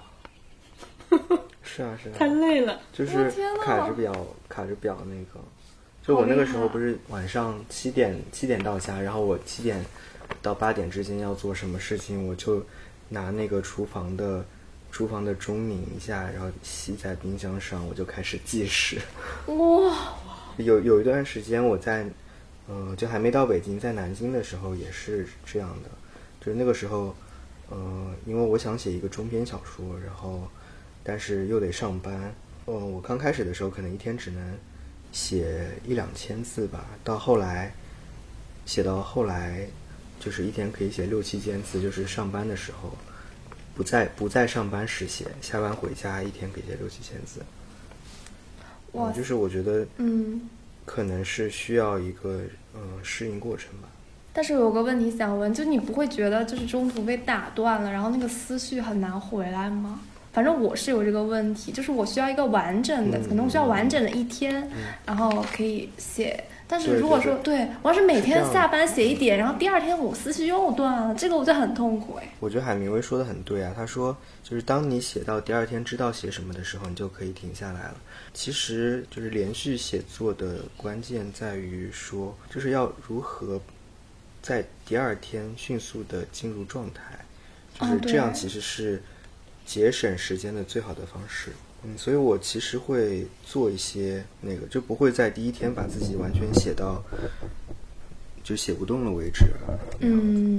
[1.62, 3.32] 是啊是啊，太累了，就是
[3.64, 4.14] 卡着表
[4.47, 5.39] 卡着表那个，
[6.01, 9.86] 就我那个时候不是晚上七点七点到家，然后我七点
[10.41, 12.66] 到八点之间要做什么事情，我就
[13.10, 14.43] 拿那个厨房的
[14.91, 18.97] 厨房的钟拧一下，然后吸在冰箱上，我就开始计时。
[19.47, 20.14] 哇！
[20.57, 22.05] 有有一段时间我在，
[22.68, 25.89] 呃，就还没到北京，在南京的时候也是这样的，
[26.43, 27.16] 就是那个时候，
[27.70, 30.49] 呃，因为我想写一个中篇小说，然后。
[31.04, 32.34] 但是又得上班，
[32.68, 34.58] 嗯，我刚开始的时候可能一天只能
[35.12, 37.72] 写一两千字吧，到后来
[38.66, 39.68] 写到后来，
[40.20, 42.95] 就是一天可以写六七千字，就是上班的时候
[43.76, 47.41] 不在不在上班时写，下班回家一天可以写六七千字。
[48.91, 50.50] 哇，就是我觉得，嗯，
[50.86, 52.41] 可能是需要一个
[52.76, 53.88] 嗯适应过程吧。
[54.34, 60.02] 但是有个问题想问，就你不会觉得就是中途被打断了，然后那个思绪很难回来吗？
[60.32, 64.70] 反正我是有这个问题，就是我需要一个完整的，可能我需要完整的一天，
[65.06, 66.44] 然后可以写。
[66.72, 72.32] 但是如果说对我要是每天下班写一点，然后第二天我思绪又断了，这个我就很痛苦哎。
[72.40, 77.96] 我觉得海明威说的很对啊，他说就是当你写到第二天知道写什么的时候，你就可以停下来了。
[78.36, 83.60] 其实就是连续写作的关键在于说，就是要如何
[84.44, 87.18] 在第二天迅速的进入状态，
[87.80, 89.02] 就是这样，其实是。
[89.70, 91.52] 节省时间的最好的方式，
[91.84, 97.04] 嗯，所以我其实会做一些那个，就不会在第一天把自己完全写到
[98.44, 99.46] 就写不动了为止。
[100.00, 100.58] 嗯，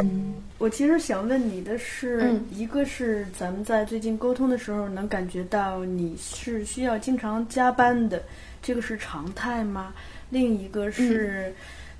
[0.58, 8.22] 我其实想问你的是，一个是咱们在最近沟通的时候能感觉到你是需要经常加班的，
[8.62, 9.92] 这个是常态吗？
[10.30, 11.52] 另一个是。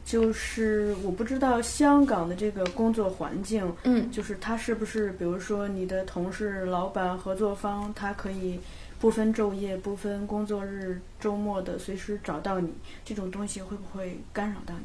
[0.04, 8.58] 就是我不知道香港的这个工作环境，嗯，就是他是不是，比如说你的同事、老板、合作方，他可以
[8.98, 12.72] 不分昼夜、不分工作日、周末的随时找到你，
[13.04, 14.84] 这种东西会不会干扰到你？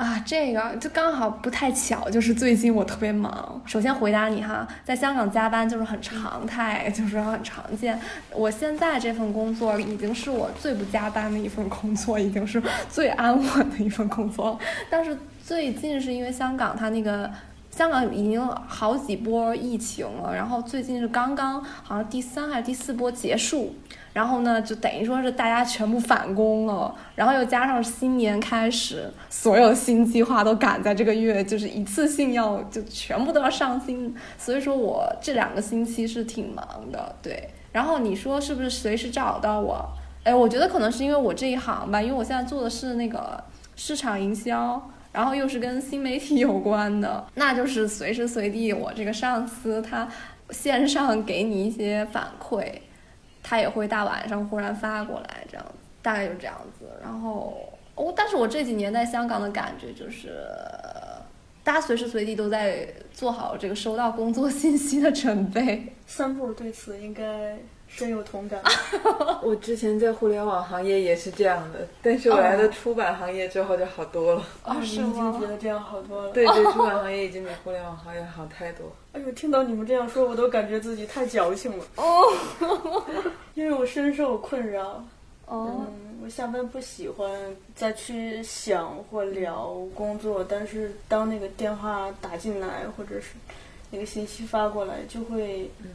[0.00, 3.60] 啊，这个就刚好不太巧，就是最近我特别忙。
[3.66, 8.00] 首先回答你哈，在香港加班就是很常态，就是很常见。
[8.32, 14.58] 我现在这份工作已经是我最不加班的一份工作，已经是最安稳的一份工作了。
[14.88, 17.30] 但是最近是因为香港它那个。
[17.70, 23.74] 香港已经好几波疫情了，然后最近是刚刚好像第三还是第四波结束，
[24.12, 37.48] 然后呢就等于说是大家全部返工了，然后又加上新年开始，所有新计划都赶在这个月，就是一次性要就全部都要上新，所以说我这两个星期是挺忙的，对。
[37.72, 39.88] 然后你说是不是随时找到我？
[40.24, 43.42] 哎，我觉得可能是因为我这一行吧，因为我现在做的是那个
[43.76, 44.90] 市场营销。
[45.12, 50.08] 然后又是跟新媒体有关的，那就是随时随地，我这个上司他
[50.50, 52.72] 线上给你一些反馈，
[53.42, 55.66] 他也会大晚上忽然发过来这样。
[56.02, 56.86] 大概就这样子。
[57.02, 60.32] 然后，哦，但是我这几年在香港的感觉就是，
[61.62, 65.92] 大家随时随地都在做好这个收到工作信息的准备。
[66.06, 67.58] 三步对此应该
[67.90, 68.62] 深有同感。
[69.42, 74.42] 我之前在互联网行业也是这样的，但是我来了出版行业之后就好多了。
[74.64, 75.46] 哦，你是已经吗觉？
[75.46, 76.32] 得这样好多了。
[76.32, 78.90] 对对，出版行业已经比互联网行业好太多。
[79.12, 81.84] 哎呦，听到你们这样说，我都感觉自己太矫情了。
[81.96, 82.32] 哦
[83.54, 85.04] 因为我深受困扰。
[85.46, 87.28] 哦，嗯，我下班不喜欢
[87.74, 93.32] 再去想或聊工作，但是当那个电话打进来，或者是
[93.90, 95.90] 那个信息发过来，就会，嗯，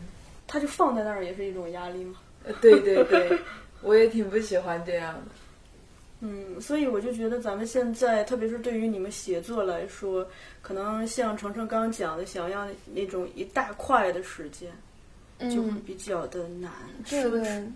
[0.48, 2.16] 它就放在那儿，也是一种压力嘛。
[2.46, 3.38] 呃对对对，
[3.82, 5.22] 我也挺不喜欢这样的。
[6.22, 10.28] 嗯，所以我就觉得咱们现在，特别是对于你们写作来说，
[10.62, 14.72] 可能像程程刚刚讲的，想要那种一大块的时间，
[15.50, 16.72] 就会嗯，比较的难。
[17.10, 17.68] 对是不是对，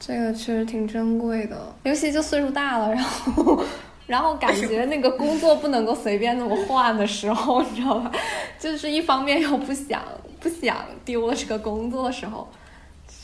[0.00, 3.64] 这个确实挺珍贵的，尤其就岁数大了，然后。
[4.06, 8.12] 然后感觉那个工作不能够随便那么换的时候，你知道吧？
[8.58, 10.02] 就是一方面又不想
[10.44, 12.46] 不想丢了这个工作的时候，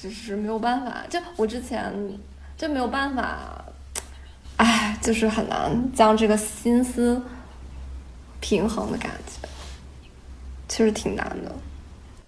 [0.03, 1.05] 就是没有办法。
[1.11, 1.93] 就我之前
[2.57, 3.63] 就没有办法，
[4.57, 7.21] 哎，就是很难将这个心思
[8.41, 9.47] 平衡的感觉，
[10.67, 11.55] 确实挺难的。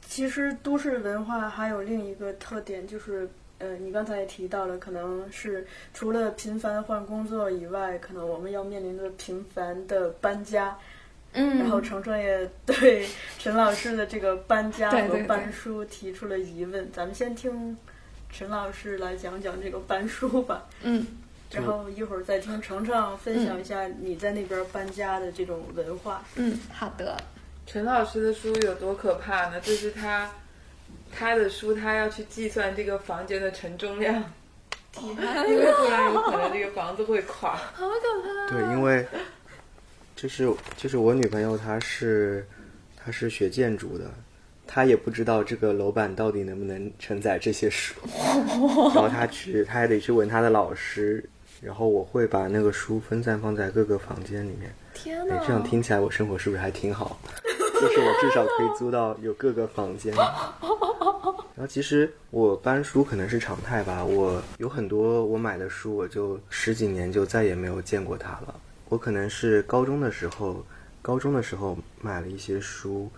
[0.07, 3.27] 其实都市文化还有另一个特点，就是
[3.61, 10.77] 呃，你刚才也提到了，可能是除了频繁换工作以外，可能我们要面临着频繁的搬家。
[11.33, 13.07] 嗯然后程程也对
[13.39, 16.91] 陈老师的这个搬家和搬书提出了疑问。
[16.93, 17.77] 咱们先听
[18.31, 21.07] 陈老师来讲讲这个搬书吧，嗯
[21.53, 26.23] 然后一会儿再听程程分享一下你在那边搬家的这种文化。
[26.37, 27.17] 嗯，好的。
[27.67, 29.61] 陈老师的书有多可怕呢？
[29.61, 30.31] 就是他
[31.15, 34.15] 他的书，他要去计算这个房间的承重量，
[35.01, 37.55] 因为不然有可能这个房子会垮。
[37.55, 38.51] 好可怕！
[38.51, 39.07] 对，因为
[40.23, 42.47] 就是就是我女朋友她是
[42.97, 44.09] 她是学建筑的，
[44.69, 47.97] 她也不知道这个楼板到底能不能承载这些书，
[48.95, 51.29] 然后她去她还得去问她的老师，
[51.61, 54.73] 然后我会把那个书分散放在各个房间里面。
[54.95, 57.19] 天哪，，哎这样听起来我生活是不是还挺好？
[57.81, 60.15] 就是我至少可以租到有各个房间。
[60.15, 68.55] 然后其实我搬书可能是常态吧，我有很多我买的书，我就十几年就再也没有见过它了。
[68.93, 70.63] 我可能是高中的时候，
[71.01, 73.11] 高中的时候买了一些书，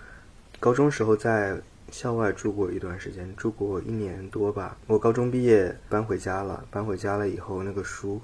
[0.61, 1.61] 高中时候在
[1.91, 4.77] 校外住过一段时间，住过一年多吧。
[4.87, 8.21] 我高中毕业搬回家了，搬回家了以后，那个书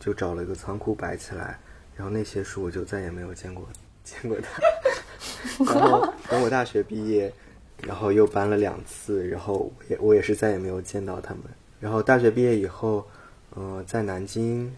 [0.00, 1.60] 就找了一个仓库摆起来，
[1.94, 3.68] 然后那些书我就再也没有见过
[4.02, 4.60] 见过它。
[5.72, 7.32] 然后等我大学毕业，
[7.86, 11.44] 然后又搬了两次，然后我也我也是再也没有见到他们。
[11.78, 13.06] 然后大学毕业以后，
[13.54, 14.74] 呃，在南京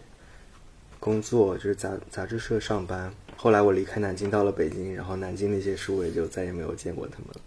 [1.03, 3.13] 工作，就是杂杂志社上班。
[3.35, 7.41] 后来我离开南京到了北京，然后南京那些书我也就再也没有见过他们了。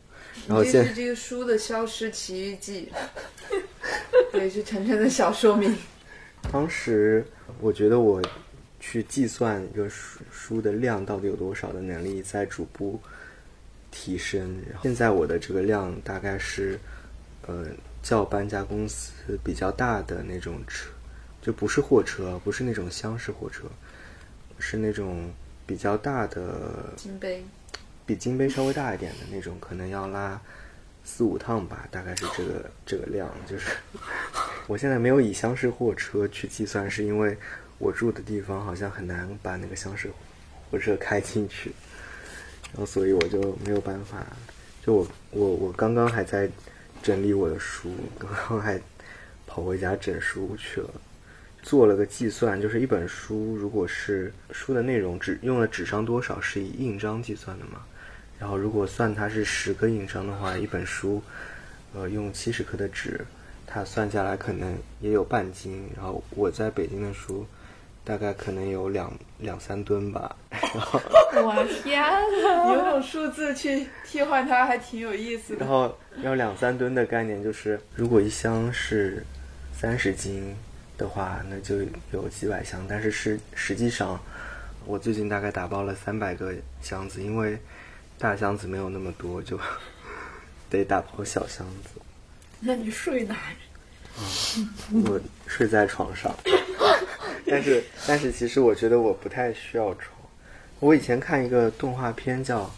[0.47, 2.93] 然后这现是这个书的消失奇遇记，
[4.31, 5.75] 对，是晨晨的小说名。
[6.53, 7.25] 当时
[7.59, 8.21] 我觉得我
[8.79, 13.01] 去计算一个书书的量到底有多少的能力在逐步
[13.91, 14.43] 提升。
[14.69, 16.79] 然后现在我的这个量大概是，
[17.47, 17.69] 呃，
[18.03, 20.91] 叫搬家公司比较大的那种车，
[21.47, 23.67] 就不是货车，不是那种厢式货车，
[24.59, 25.31] 是那种
[25.65, 27.45] 比较大的金杯，
[28.05, 30.41] 比金杯稍微大一点的那种，可能要拉
[31.05, 33.31] 四五趟吧，大概是这个这个量。
[33.49, 33.71] 就是
[34.67, 37.39] 我现在没有以厢式货车去计算，是因为
[37.79, 40.11] 我住的地方好像很难把那个厢式
[40.69, 41.71] 货车开进去，
[42.73, 44.27] 然后所以我就没有办法。
[44.85, 46.51] 就我我我刚刚还在
[47.05, 48.81] 整理我的书，刚刚还
[49.47, 50.91] 跑回家整书去了。
[51.67, 57.83] 做了个计算，就是一本书，如果是书的内容纸用了纸张多少，是以印章计算的嘛？
[58.39, 61.21] 然后如果算它是十个印章的话，一本书，
[61.93, 63.21] 呃，用七十克的纸，
[63.67, 65.91] 它算下来可能也有半斤。
[65.97, 67.45] 然后我在北京的书，
[68.05, 70.37] 大概可能有两两三吨吧。
[70.53, 71.01] 然后
[71.35, 72.75] 我天呐！
[72.75, 75.67] 有种数字去替换它，还挺有意思的。
[75.67, 79.27] 然后，然后两三吨的概念就是，如果一箱是
[79.73, 80.55] 三十斤
[80.99, 81.77] 的话，那就
[82.13, 82.85] 有几百箱。
[82.89, 84.21] 但是实实际上，
[84.85, 87.59] 我最近大概打包了三百个箱子，因为
[88.19, 89.59] 大箱子没有那么多，就
[90.71, 92.01] 得打包小箱子。
[92.61, 93.53] 那你睡哪儿？
[95.05, 96.35] 我睡在床上，
[97.47, 100.17] 但是但是其实我觉得我不太需要床。
[100.81, 102.71] 我以前看一个动画片叫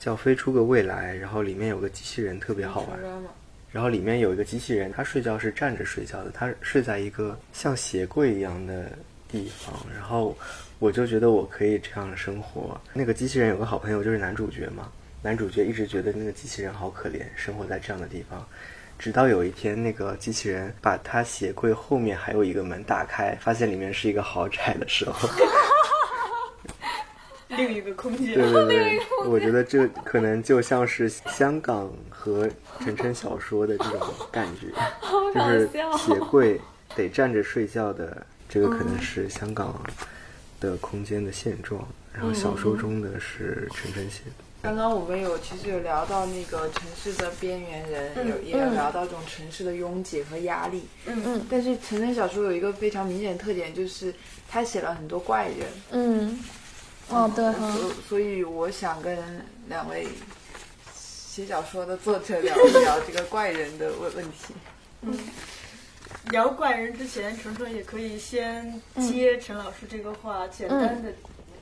[0.00, 2.98] 叫《飞出个未来》，然后里面有个机器人特别好玩。
[3.72, 8.90] 然后里面有一个机器人，它睡觉是站着睡觉的，它睡在一个像鞋柜一样的
[9.28, 10.36] 地方，然后
[10.78, 12.80] 我就觉得我可以这样生活。
[12.92, 14.90] 那个机器人有个好朋友就是男主角嘛，
[15.22, 18.44] 男主角一直觉得那个机器人好可怜，生活在这样的地方。
[18.98, 25.26] 直到有一天，那个机器人把他鞋柜后面还有一个门打开，发现里面是一个豪宅的时候，
[27.50, 28.34] 另一个空间。
[28.34, 32.48] 对对对，我觉得这可能就像是香港和
[32.80, 34.68] 晨晨小说的这种感觉，
[35.34, 36.60] 就是鞋柜
[36.96, 39.80] 得站着睡觉的，这个可能是香港
[40.60, 44.44] 的空间的现状，然后小说中的是晨晨写的。
[44.62, 50.82] 刚刚我们有其实有聊到那个城市的边缘人，有也有聊到这种城市的拥挤和压力。
[51.06, 54.12] 嗯嗯但是陈晨小说有一个非常明显的特点，就是
[54.50, 55.66] 他写了很多怪人。
[55.92, 56.38] 嗯，
[57.10, 59.18] 哦对哈，所所以我想跟
[59.68, 60.06] 两位
[60.94, 64.54] 写小说的作者聊一聊这个怪人的问问题。
[65.02, 65.18] 嗯
[66.30, 71.10] 聊怪人之前，纯纯也可以先接陈老师这个话，简单的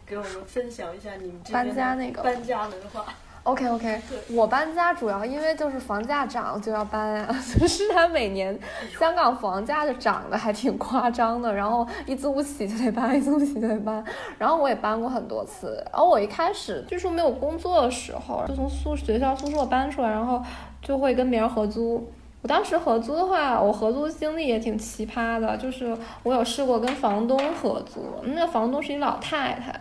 [0.04, 3.14] 给我们分享一下你们这边搬家那个搬家文化。
[3.48, 8.56] OK OK，我搬家主要因为就是房价涨就要搬啊， 就是它每年
[8.98, 14.04] 香港房价就涨得还挺夸张的，然后一租不起就得搬，一租不起就得搬，
[14.36, 20.42] 然后我也搬过很多次，然后我一开始就说没有工作的时候，就从宿学校宿舍搬出来，然后
[20.82, 22.06] 就会跟别人合租。
[22.42, 29.74] 我当时合租的话，我合租经历也挺奇葩的，就是我有试过跟房东合租，那个房东是一老太太，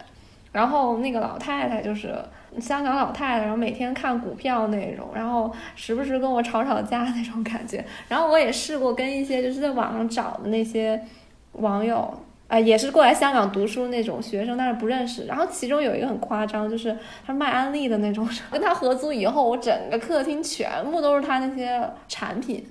[0.57, 2.15] 然后那个老太太就是
[2.59, 7.85] 香港老太太，然后每天看股票那种，然后时不时跟我吵吵架那种感觉。
[8.07, 10.99] 然后我也试过跟一些就是在网上找的那些
[11.51, 12.11] 网友，
[12.47, 15.27] 啊、也是过来香港读书那种学生，但是不认识。
[15.27, 22.65] 然后其中有一个很夸张，就是他卖安利的那种， 跟他合租以后，我整个客厅全部都是他那些产品。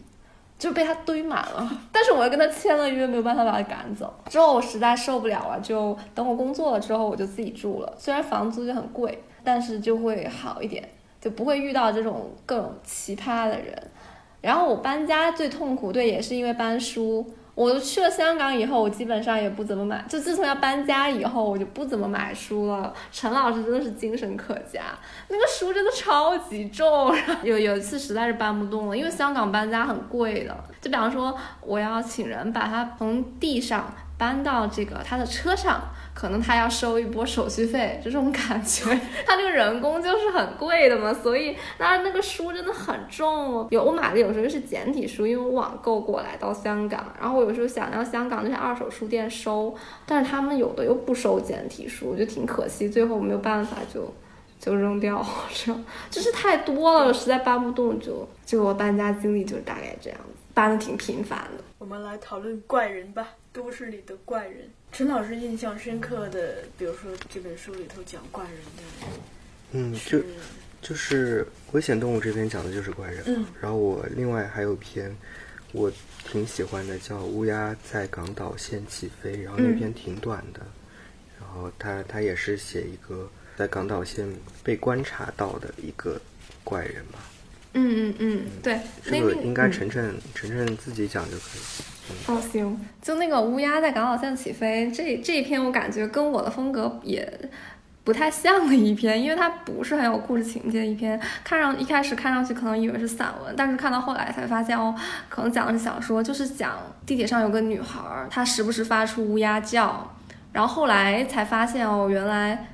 [0.59, 4.13] 就被他堆满了， 但是我又跟他签了约，没有办法把他赶走。
[4.29, 7.95] 之后我实在受不了了，就等我工作了之后，我就自己住了。
[7.99, 10.89] 虽然房租就很贵，但是就会好一点，
[11.21, 13.91] 就不会遇到这种各种奇葩的人。
[14.41, 17.27] 然后我搬家最痛苦，对，也是因为搬书。
[17.57, 22.93] 我去了香港以后，我基本上也不怎么买，就自从要搬家以后，我就不怎么买书了。
[23.11, 24.83] 陈老师真的是精神可嘉，
[25.29, 30.55] 那个书真的超级重，有有一次实在是搬不动了，因为香港搬家很贵的。
[30.83, 35.81] 就比方说，我要请人把它从地上搬到这个他的车上，
[36.17, 38.85] 可能他要收一波手续费，就这种感觉。
[39.27, 43.69] 他这个人工就是很贵的嘛，所以那那个书真的很重。
[43.71, 49.75] 有我买的有时候是简体书，因为我网购过来到香港，然后我有时候想要香港那些二手书店收，
[50.07, 54.11] 但是他们有的又不收简体书，我就挺可惜，最后没有办法就。
[54.59, 61.63] 就扔掉，这样就是太多了，实在搬不动就，就我搬家经历就是大概这样子，搬的挺频繁的。
[61.77, 64.67] 我们来讨论怪人吧，都市里的怪人。
[64.97, 68.83] 陈老师印象深刻的，比如说这本书里头讲怪人的，
[69.73, 70.23] 嗯，就
[70.81, 71.43] 就是
[71.73, 75.15] 《危险动物》这边讲的就是怪人，嗯，然后我另外还有篇
[75.73, 75.93] 我
[76.27, 80.61] 挺喜欢的，叫《乌鸦在港岛线起飞》，然后那篇挺短的，
[81.39, 84.27] 然后他他也是写一个在港岛线
[84.65, 86.19] 被观察到的一个
[86.65, 87.19] 怪人吧，
[87.75, 91.85] 嗯嗯嗯，对，这个应该嗯晨晨晨晨自己讲就可以。
[92.27, 97.29] 哦，行，就那个乌鸦在港岛线起飞这这一篇，我感觉跟我的风格也
[98.05, 101.21] 不太像的一篇，因为它不是很有故事情节的一篇。
[101.43, 104.95] 看上一开始看上去可能以为是散文，但是看到后来才发现哦，
[105.29, 106.73] 可能讲的是小说，就是讲
[107.05, 108.01] 地铁上有个女孩，
[108.31, 110.13] 她时不时发出乌鸦叫，
[110.53, 112.69] 然后后来才发现哦，原来。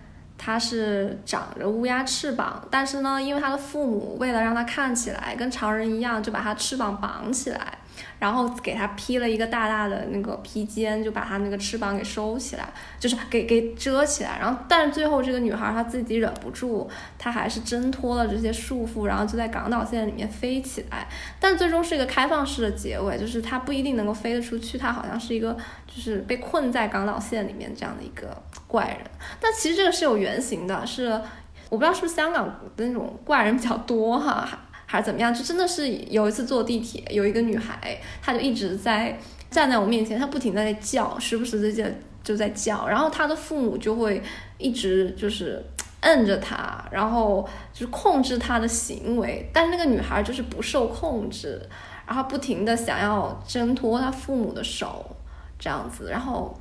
[0.45, 7.79] 她是长着乌鸦翅膀，但是呢，因为她的父母为了让她看起来跟常人一样，就把她翅膀绑起来，
[8.19, 14.39] 然后给它披了一个大大的那个披肩，就把它那个翅膀给收起来，就是给给遮起来。
[14.39, 16.89] 然后，但是最后这个女孩她自己忍不住，
[17.19, 21.07] 她还是挣脱了这些束缚，然后就在港岛线里面飞起来。
[21.41, 28.99] 但最终是一个开放式的结尾，就是她不一定能够飞得出去，她好像是一个就是被困在港岛线里面这样的一个怪人。
[29.41, 31.21] 但其实这个是有原型的，是
[31.69, 32.47] 我不知道是不是香港
[32.77, 34.47] 的那种怪人比较多哈。
[34.93, 35.33] 还是怎么样？
[35.33, 39.19] 就真的是有一次坐地铁，有一个女孩，她就一直在
[39.51, 41.83] 站在我面前，她不停地在叫，时不时的就
[42.23, 44.23] 就在叫，然后她的父母就会
[44.59, 45.65] 一直就是
[46.03, 51.67] 摁着她，然后就是控制她的行为，但是那个女孩就是不受控制，
[52.07, 55.17] 然后不停的想要挣脱她父母的手，
[55.59, 56.55] 这样子，然后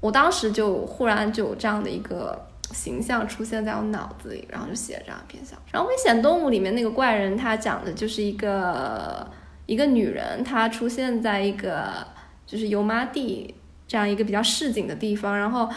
[0.00, 2.48] 我当时就忽然就有这样的一个。
[2.72, 5.62] 形象出现在我脑子里，然后就写了这样一篇小说。
[5.72, 9.30] 然后《危险动物》里面那个怪人，他讲的就是一个
[9.66, 12.06] 一个女人，她出现在一个
[12.46, 13.54] 就是油麻地
[13.86, 15.68] 这样一个比较市井的地方，然后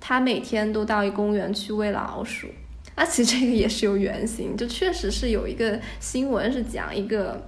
[0.00, 2.48] 她每天都到一公园去喂老鼠。
[2.96, 7.46] 那其实这个也是有原型，就确实是有一个新闻是讲一个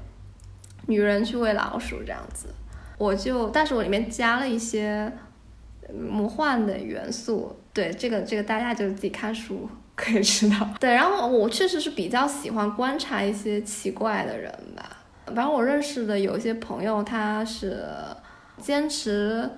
[0.86, 2.48] 女人去喂老鼠这样子。
[2.98, 5.12] 我就，但是我里面加了一些
[5.92, 7.56] 魔幻的元素。
[7.72, 10.68] 对，这个这个大家就是自己看书 可以知道。
[10.80, 14.98] 对，然后我确实是比较喜欢观察一些奇怪的人吧。
[15.26, 17.86] 反正我认识的有一些朋友，他是
[18.58, 19.48] 坚持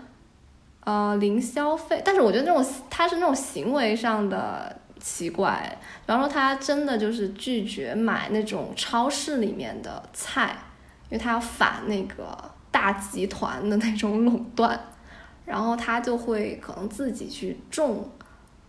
[0.85, 5.79] 呃零消费，但是我觉得那种他是那种行为上的奇怪。
[6.05, 10.55] 比方说，他真的就是拒绝买那种超市里面的菜，
[11.09, 12.37] 因为他要反那个
[12.71, 14.79] 大集团的那种垄断。
[15.45, 18.11] 然后他就会可能自己去种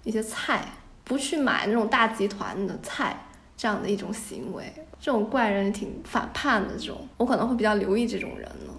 [0.04, 6.76] 一些菜，不去买那种大集团的菜，这样的一种行为，这种怪人挺反叛的。
[6.78, 8.74] 这种我可能会比较留意这种人呢。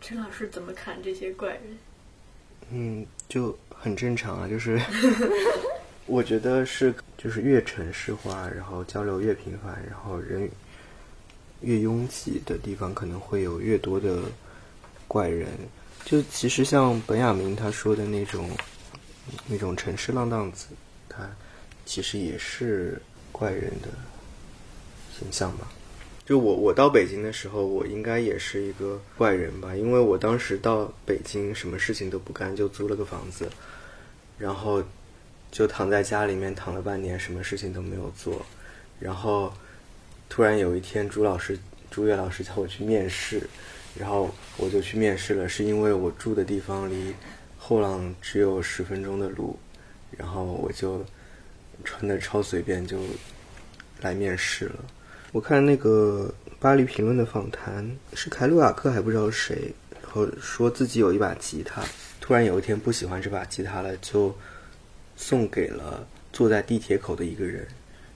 [0.00, 1.78] 陈老师怎么看这些怪人？
[2.70, 4.80] 嗯，就很正常啊，就是
[6.06, 10.48] 我觉得是，就是越城市化，然后交流越频繁，然后人
[11.60, 14.22] 越拥挤的地方，可能会有越多的
[15.06, 15.48] 怪人。
[16.04, 18.50] 就其实像本雅明他说的那种，
[19.46, 20.66] 那种城市浪荡子，
[21.08, 21.28] 他
[21.86, 23.88] 其实也是怪人的
[25.16, 25.70] 形象吧。
[26.24, 33.48] 就我我到北京的时候，我应该也是一个怪人吧，因为我当时到北京什么事情都不干，就租了个房子，
[34.38, 34.82] 然后
[35.52, 38.44] 就躺在家里面躺了半年，什么事情都没有做，
[38.98, 39.52] 然后
[40.28, 41.58] 突然有一天，朱老师
[41.90, 43.48] 朱越老师叫我去面试。
[44.00, 47.14] 然后我就去面试了，是因为我住的地方离
[47.58, 49.58] 后浪只有十分钟的路，
[50.16, 51.04] 然后我就
[51.84, 52.98] 穿的超随便就
[54.00, 54.76] 来面试了。
[55.32, 61.84] 我看那个巴黎评论的访谈是凯鲁亚克还不知道谁，然后说自己有一把吉他，
[62.22, 64.34] 突然有一天不喜欢这把吉他了，就
[65.14, 67.68] 送给了坐在地铁口的一个人。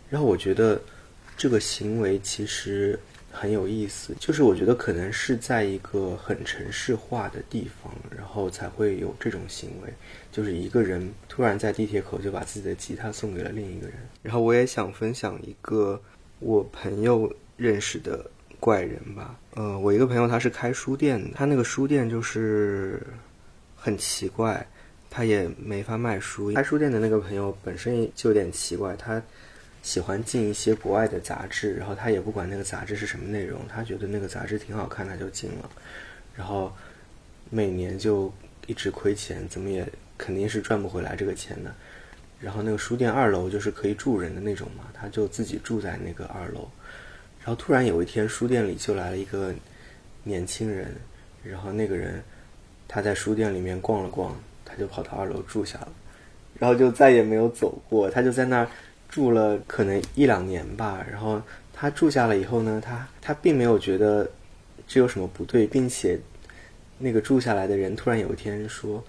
[0.09, 0.81] 然后我觉得
[1.37, 2.99] 这个行为其实。
[3.37, 9.93] 很有意思，就是我觉得可能是在一个很城市化的地方，然后才会有这种行为，
[10.31, 13.97] 就是一个人突然在地铁口就把自己的吉他送给了另一个人。
[14.23, 16.01] 然后我也想分享一个
[16.39, 18.25] 我朋友认识的
[18.61, 19.37] 怪人吧。
[19.55, 23.03] 呃，我一个朋友他是开书店的，他那个书店就是
[23.75, 24.65] 很奇怪，
[25.11, 26.53] 他也没法卖书。
[26.53, 29.21] 开书店的那个朋友本身就有点奇怪，他。
[29.85, 35.71] 喜欢进一些国外的杂志，然后他也不管那个杂志是什么内容，他觉得那个杂志挺好看，他就进了。
[36.35, 36.75] 然后
[37.51, 38.33] 每年就
[38.67, 41.73] 一直亏钱，怎么也肯定是赚不回来这个钱的。
[42.41, 46.67] 然后那个书店二楼就是可以住人的那种嘛，他就自己住在那个二楼。
[47.41, 49.53] 然后突然有一天，书店里就来了一个
[50.23, 50.97] 年轻人，
[51.43, 52.25] 然后那个人
[52.89, 55.93] 他在书店里面逛了逛，他就跑到二楼住下了，
[56.59, 58.69] 然后就再也没有走过，他就在那儿。
[59.15, 61.41] 住了可能一两年吧，然后
[61.73, 64.29] 他住下了以后呢，他他并没有觉得
[64.89, 66.19] 这有什么不对，并且
[66.99, 69.01] 那个住下来的人突然有一天说：“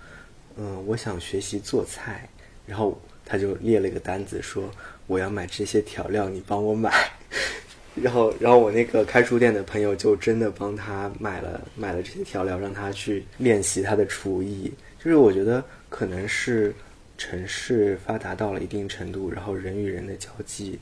[0.57, 2.29] 嗯，我想学习做菜。”
[2.67, 4.69] 然后他就列了一个单子，说
[5.07, 6.93] ：“我要买这些调料，你帮我买。
[7.99, 14.71] ”然后，然后我那个开书店的朋友就真的帮他买了买了这些调料，让他去练习他的厨艺。
[15.03, 16.71] 就是我觉得可能是。
[17.17, 20.79] 城市发达到了一定程度，然后人与人的交际，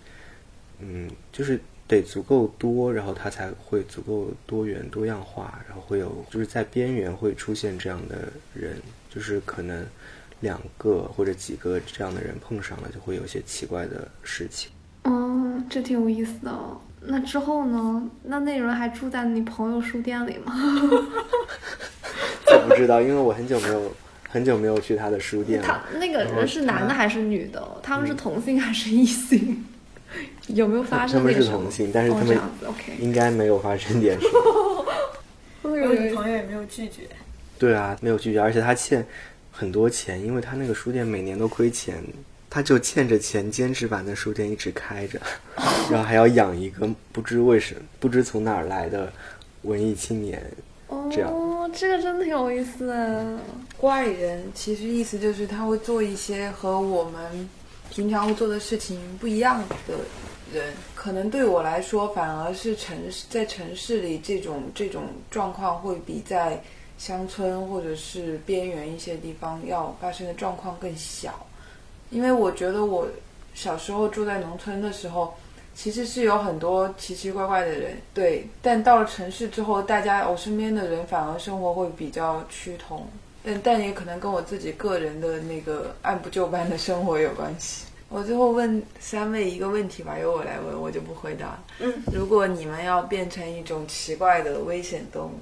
[0.79, 8.75] 嗯，就是得足够多，然后它才会足够多元多样化，然后会有就是在边缘会出现这样的人，
[9.09, 9.86] 就是可能
[10.41, 14.71] 两个或者几个这样的人碰上了，就会有些奇怪的事情。
[15.03, 16.51] 嗯，这挺有意思的。
[17.05, 18.09] 那之后呢？
[18.23, 20.53] 那那人还住在你朋友书店里吗？
[22.47, 23.93] 我不知道，因为我很久没有。
[24.34, 25.67] 很久没有去他的书店了。
[25.67, 27.63] 他那个人是男的还是女的？
[27.84, 29.63] 他们是同性还是异性？
[30.47, 31.19] 有没有发生？
[31.19, 32.36] 他们是同性，但是他们
[32.99, 34.86] 应该没有发生点什么。
[35.61, 37.03] 我女朋友也没有拒绝。
[37.59, 39.05] 对啊，没有拒绝，而且他欠
[39.51, 42.03] 很多钱，因为他那个书店每年都亏钱，
[42.49, 45.21] 他就欠着钱，坚持把那书店一直开着，
[45.91, 49.13] 然后还要养一个不知为什么、不知从哪儿来的
[49.61, 50.43] 文艺青年。
[51.11, 51.31] 这样，
[51.70, 53.39] 这个真的挺有意思的。
[53.78, 57.49] 怪人其实意思就是他会做一些和我们
[57.89, 59.95] 平常会做的事情不一样的
[60.53, 60.74] 人。
[60.95, 66.64] 可能对我来说，反而是城市在城市里这种这种状况会比在
[66.97, 71.45] 乡村或者是边缘一些地方要发生的状况更小。
[72.09, 73.07] 因为我觉得我
[73.53, 75.36] 小时候住在农村的时候，
[75.76, 78.47] 其实是有很多奇奇怪怪的人，对。
[78.61, 83.07] 但到了城市之后，大家我身边的人反而生活会比较趋同，
[83.43, 87.86] 但但也可能跟我自己个人的那个按部就班的生活有关系。
[88.09, 91.57] 我最后问三位一个问题吧，由我来问，我就不回答。
[91.80, 95.39] 嗯，如果你们要变成一种奇怪的危险动物，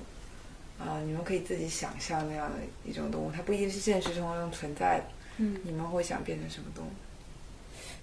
[0.82, 2.55] 啊、你们可以自己想象那样的
[2.89, 5.03] 一种动物，它不一定是现实生活中存在的。
[5.38, 6.89] 嗯，你们会想变成什么动物？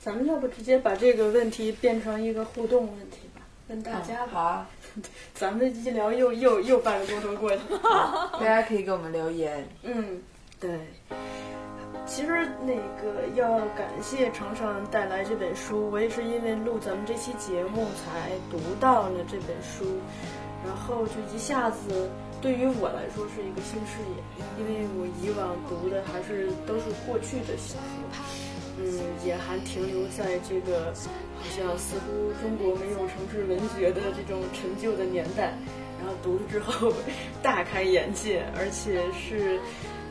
[0.09, 4.33] 咱们要不直接把这个问题变成一个互动问题吧，问大家吧。
[4.33, 4.71] 好啊，
[5.35, 8.31] 咱们一聊又又又半个钟头过去了。
[8.41, 9.69] 大家可以给我们留言。
[9.83, 10.23] 嗯，
[10.59, 10.81] 对。
[12.07, 19.85] 其实那个要感谢程程带来这本书，我也是因为录咱们这期节目才读到了这本书，
[20.65, 22.09] 然后就一下子
[22.41, 28.25] 对于我来说是一个新视野，因为我以往读的还是都是过去的小说，
[28.79, 30.93] 嗯，也还停留在这个
[31.37, 35.57] 好像似乎中国没有城市文学的这种陈旧的年代，
[35.99, 36.93] 然后读了之后
[37.43, 39.59] 大开眼界，而且是。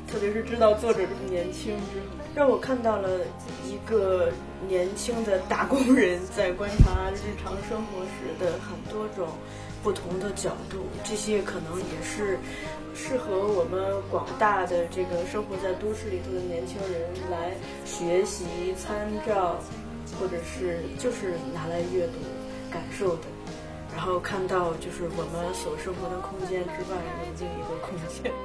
[0.09, 3.19] 特别是知道作者这么年轻之后，让我看到了
[3.65, 4.31] 一个
[4.65, 9.27] 年轻的打工人在观察日常生活时的很多种
[9.83, 12.39] 不同的角度，这些可能也是
[12.97, 17.53] 适合我们广大的这个生活在都市里头的年轻人来
[17.85, 19.59] 学习、参照，
[20.19, 22.13] 或者是就是拿来阅读、
[22.71, 23.27] 感受的，
[23.95, 27.03] 然后看到就是我们所生活的空间之外的
[27.39, 28.33] 另一个空间。